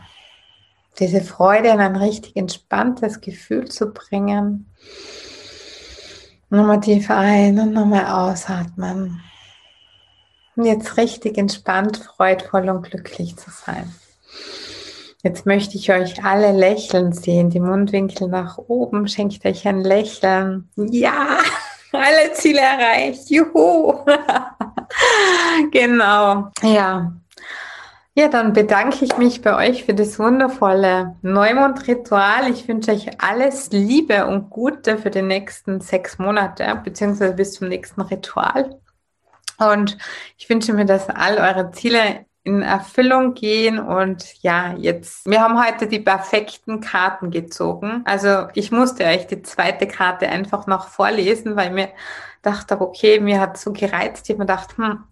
Diese 0.99 1.21
Freude 1.21 1.71
in 1.71 1.81
ein 1.81 1.97
richtig 1.97 2.37
entspanntes 2.37 3.21
Gefühl 3.21 3.69
zu 3.69 3.91
bringen. 3.93 4.67
Nochmal 6.49 6.81
tief 6.81 7.11
ein 7.11 7.59
und 7.59 7.73
nochmal 7.73 8.07
ausatmen. 8.07 9.21
Und 10.55 10.65
jetzt 10.65 10.97
richtig 10.97 11.37
entspannt, 11.37 11.99
freudvoll 11.99 12.69
und 12.69 12.83
glücklich 12.83 13.37
zu 13.37 13.51
sein. 13.51 13.93
Jetzt 15.27 15.45
möchte 15.45 15.77
ich 15.77 15.91
euch 15.91 16.25
alle 16.25 16.53
lächeln 16.53 17.13
sehen, 17.13 17.51
die 17.51 17.59
Mundwinkel 17.59 18.29
nach 18.29 18.59
oben, 18.59 19.09
schenkt 19.09 19.45
euch 19.45 19.67
ein 19.67 19.81
Lächeln. 19.81 20.71
Ja, 20.77 21.39
alle 21.93 22.33
Ziele 22.33 22.61
erreicht. 22.61 23.29
Juhu. 23.29 24.05
genau. 25.73 26.53
Ja. 26.63 27.13
Ja, 28.15 28.29
dann 28.29 28.53
bedanke 28.53 29.05
ich 29.05 29.19
mich 29.19 29.43
bei 29.43 29.57
euch 29.57 29.83
für 29.83 29.95
das 29.95 30.17
wundervolle 30.21 31.17
Neumond-Ritual. 31.23 32.49
Ich 32.49 32.69
wünsche 32.69 32.93
euch 32.93 33.21
alles 33.21 33.71
Liebe 33.73 34.27
und 34.29 34.49
Gute 34.49 34.97
für 34.97 35.11
die 35.11 35.23
nächsten 35.23 35.81
sechs 35.81 36.21
Monate, 36.21 36.81
beziehungsweise 36.85 37.35
bis 37.35 37.55
zum 37.55 37.67
nächsten 37.67 38.01
Ritual. 38.01 38.79
Und 39.59 39.99
ich 40.39 40.49
wünsche 40.49 40.73
mir, 40.73 40.85
dass 40.85 41.09
all 41.09 41.39
eure 41.39 41.73
Ziele 41.73 42.27
in 42.47 42.63
Erfüllung 42.63 43.35
gehen. 43.35 43.81
Und 43.81 44.41
ja, 44.43 44.75
jetzt, 44.79 45.27
wir 45.27 45.43
haben 45.43 45.61
heute 45.63 45.89
die 45.89 45.99
perfekten 45.99 46.81
Karten 46.81 47.33
gezogen. 47.33 48.03
Also 48.05 48.47
ich 48.55 48.71
musste 48.71 49.05
euch 49.05 49.27
die 49.27 49.43
zweite 49.43 49.89
Karte 49.89 50.29
einfach 50.29 50.69
noch 50.69 50.87
vorlesen, 50.87 51.57
weil 51.57 51.71
mir 51.71 51.89
dachte, 52.43 52.81
okay, 52.81 53.19
mir 53.19 53.41
hat 53.41 53.59
so 53.59 53.73
gereizt. 53.73 54.29
Ich 54.29 54.35
habe 54.35 54.45
mir 54.45 54.47
gedacht, 54.47 54.77
hm, 54.77 55.03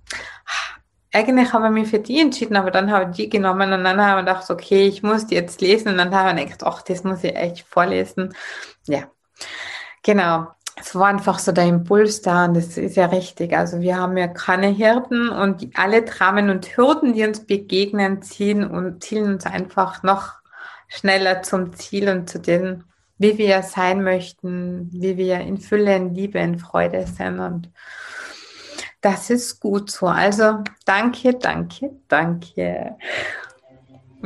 eigentlich 1.12 1.52
haben 1.52 1.62
wir 1.64 1.70
mich 1.70 1.88
für 1.88 1.98
die 1.98 2.20
entschieden, 2.20 2.56
aber 2.56 2.70
dann 2.70 2.92
habe 2.92 3.10
ich 3.10 3.16
die 3.16 3.28
genommen 3.28 3.72
und 3.72 3.82
dann 3.82 4.00
haben 4.00 4.18
wir 4.18 4.32
gedacht, 4.32 4.48
okay, 4.48 4.86
ich 4.86 5.02
muss 5.02 5.26
die 5.26 5.34
jetzt 5.34 5.60
lesen 5.60 5.88
und 5.88 5.98
dann 5.98 6.14
haben 6.14 6.36
wir 6.36 6.44
gedacht, 6.44 6.62
ach, 6.64 6.82
das 6.82 7.02
muss 7.02 7.24
ich 7.24 7.34
echt 7.34 7.66
vorlesen. 7.66 8.32
Ja, 8.86 9.08
genau 10.04 10.54
es 10.76 10.94
war 10.94 11.06
einfach 11.06 11.38
so 11.38 11.52
der 11.52 11.66
Impuls 11.66 12.20
da 12.22 12.46
und 12.46 12.54
das 12.54 12.76
ist 12.76 12.96
ja 12.96 13.06
richtig. 13.06 13.56
Also 13.56 13.80
wir 13.80 13.96
haben 13.96 14.16
ja 14.16 14.26
keine 14.26 14.68
Hirten 14.68 15.28
und 15.28 15.68
alle 15.74 16.02
Dramen 16.02 16.50
und 16.50 16.76
Hürden, 16.76 17.14
die 17.14 17.24
uns 17.24 17.46
begegnen, 17.46 18.22
ziehen 18.22 18.64
und 18.64 19.02
zielen 19.02 19.34
uns 19.34 19.46
einfach 19.46 20.02
noch 20.02 20.34
schneller 20.88 21.42
zum 21.42 21.74
Ziel 21.74 22.08
und 22.08 22.28
zu 22.28 22.40
dem, 22.40 22.84
wie 23.18 23.38
wir 23.38 23.62
sein 23.62 24.02
möchten, 24.02 24.90
wie 24.92 25.16
wir 25.16 25.40
in 25.40 25.58
Fülle, 25.58 25.94
in 25.96 26.14
Liebe, 26.14 26.40
in 26.40 26.58
Freude 26.58 27.06
sind 27.06 27.38
und 27.38 27.70
das 29.00 29.28
ist 29.28 29.60
gut 29.60 29.90
so. 29.90 30.06
Also 30.06 30.64
danke, 30.86 31.34
danke, 31.34 31.90
danke. 32.08 32.96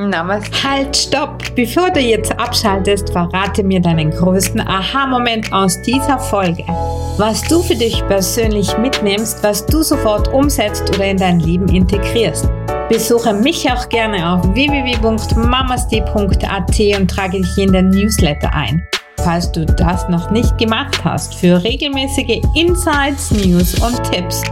Namaste. 0.06 0.62
Halt, 0.62 0.96
stopp! 0.96 1.42
Bevor 1.56 1.90
du 1.90 1.98
jetzt 1.98 2.30
abschaltest, 2.38 3.10
verrate 3.10 3.64
mir 3.64 3.80
deinen 3.80 4.10
größten 4.10 4.60
Aha-Moment 4.60 5.52
aus 5.52 5.82
dieser 5.82 6.18
Folge. 6.18 6.62
Was 7.16 7.42
du 7.42 7.62
für 7.62 7.74
dich 7.74 8.06
persönlich 8.06 8.78
mitnimmst, 8.78 9.42
was 9.42 9.66
du 9.66 9.82
sofort 9.82 10.32
umsetzt 10.32 10.88
oder 10.94 11.06
in 11.06 11.16
dein 11.16 11.40
Leben 11.40 11.66
integrierst. 11.68 12.48
Besuche 12.88 13.34
mich 13.34 13.68
auch 13.70 13.88
gerne 13.88 14.32
auf 14.32 14.54
www.mamasti.at 14.54 17.00
und 17.00 17.10
trage 17.10 17.40
dich 17.40 17.58
in 17.58 17.72
den 17.72 17.88
Newsletter 17.90 18.54
ein. 18.54 18.86
Falls 19.24 19.50
du 19.50 19.66
das 19.66 20.08
noch 20.08 20.30
nicht 20.30 20.56
gemacht 20.58 21.04
hast, 21.04 21.34
für 21.34 21.62
regelmäßige 21.62 22.40
Insights, 22.54 23.32
News 23.32 23.74
und 23.82 24.00
Tipps. 24.12 24.42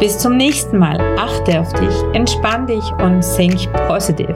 Bis 0.00 0.18
zum 0.18 0.38
nächsten 0.38 0.78
Mal. 0.78 0.98
Achte 1.18 1.60
auf 1.60 1.72
dich, 1.74 1.94
entspann 2.14 2.66
dich 2.66 2.84
und 3.02 3.20
think 3.36 3.70
positiv 3.86 4.34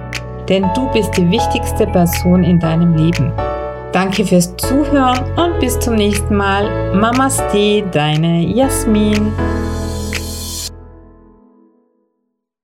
denn 0.49 0.67
du 0.75 0.89
bist 0.93 1.17
die 1.17 1.31
wichtigste 1.31 1.87
Person 1.87 2.45
in 2.45 2.59
deinem 2.59 2.95
Leben. 2.95 3.33
Danke 3.93 4.25
fürs 4.25 4.55
Zuhören 4.57 5.19
und 5.37 5.59
bis 5.61 5.79
zum 5.79 5.95
nächsten 5.95 6.37
Mal. 6.37 6.95
Mamaste, 6.95 7.83
deine 7.91 8.43
Jasmin. 8.43 9.33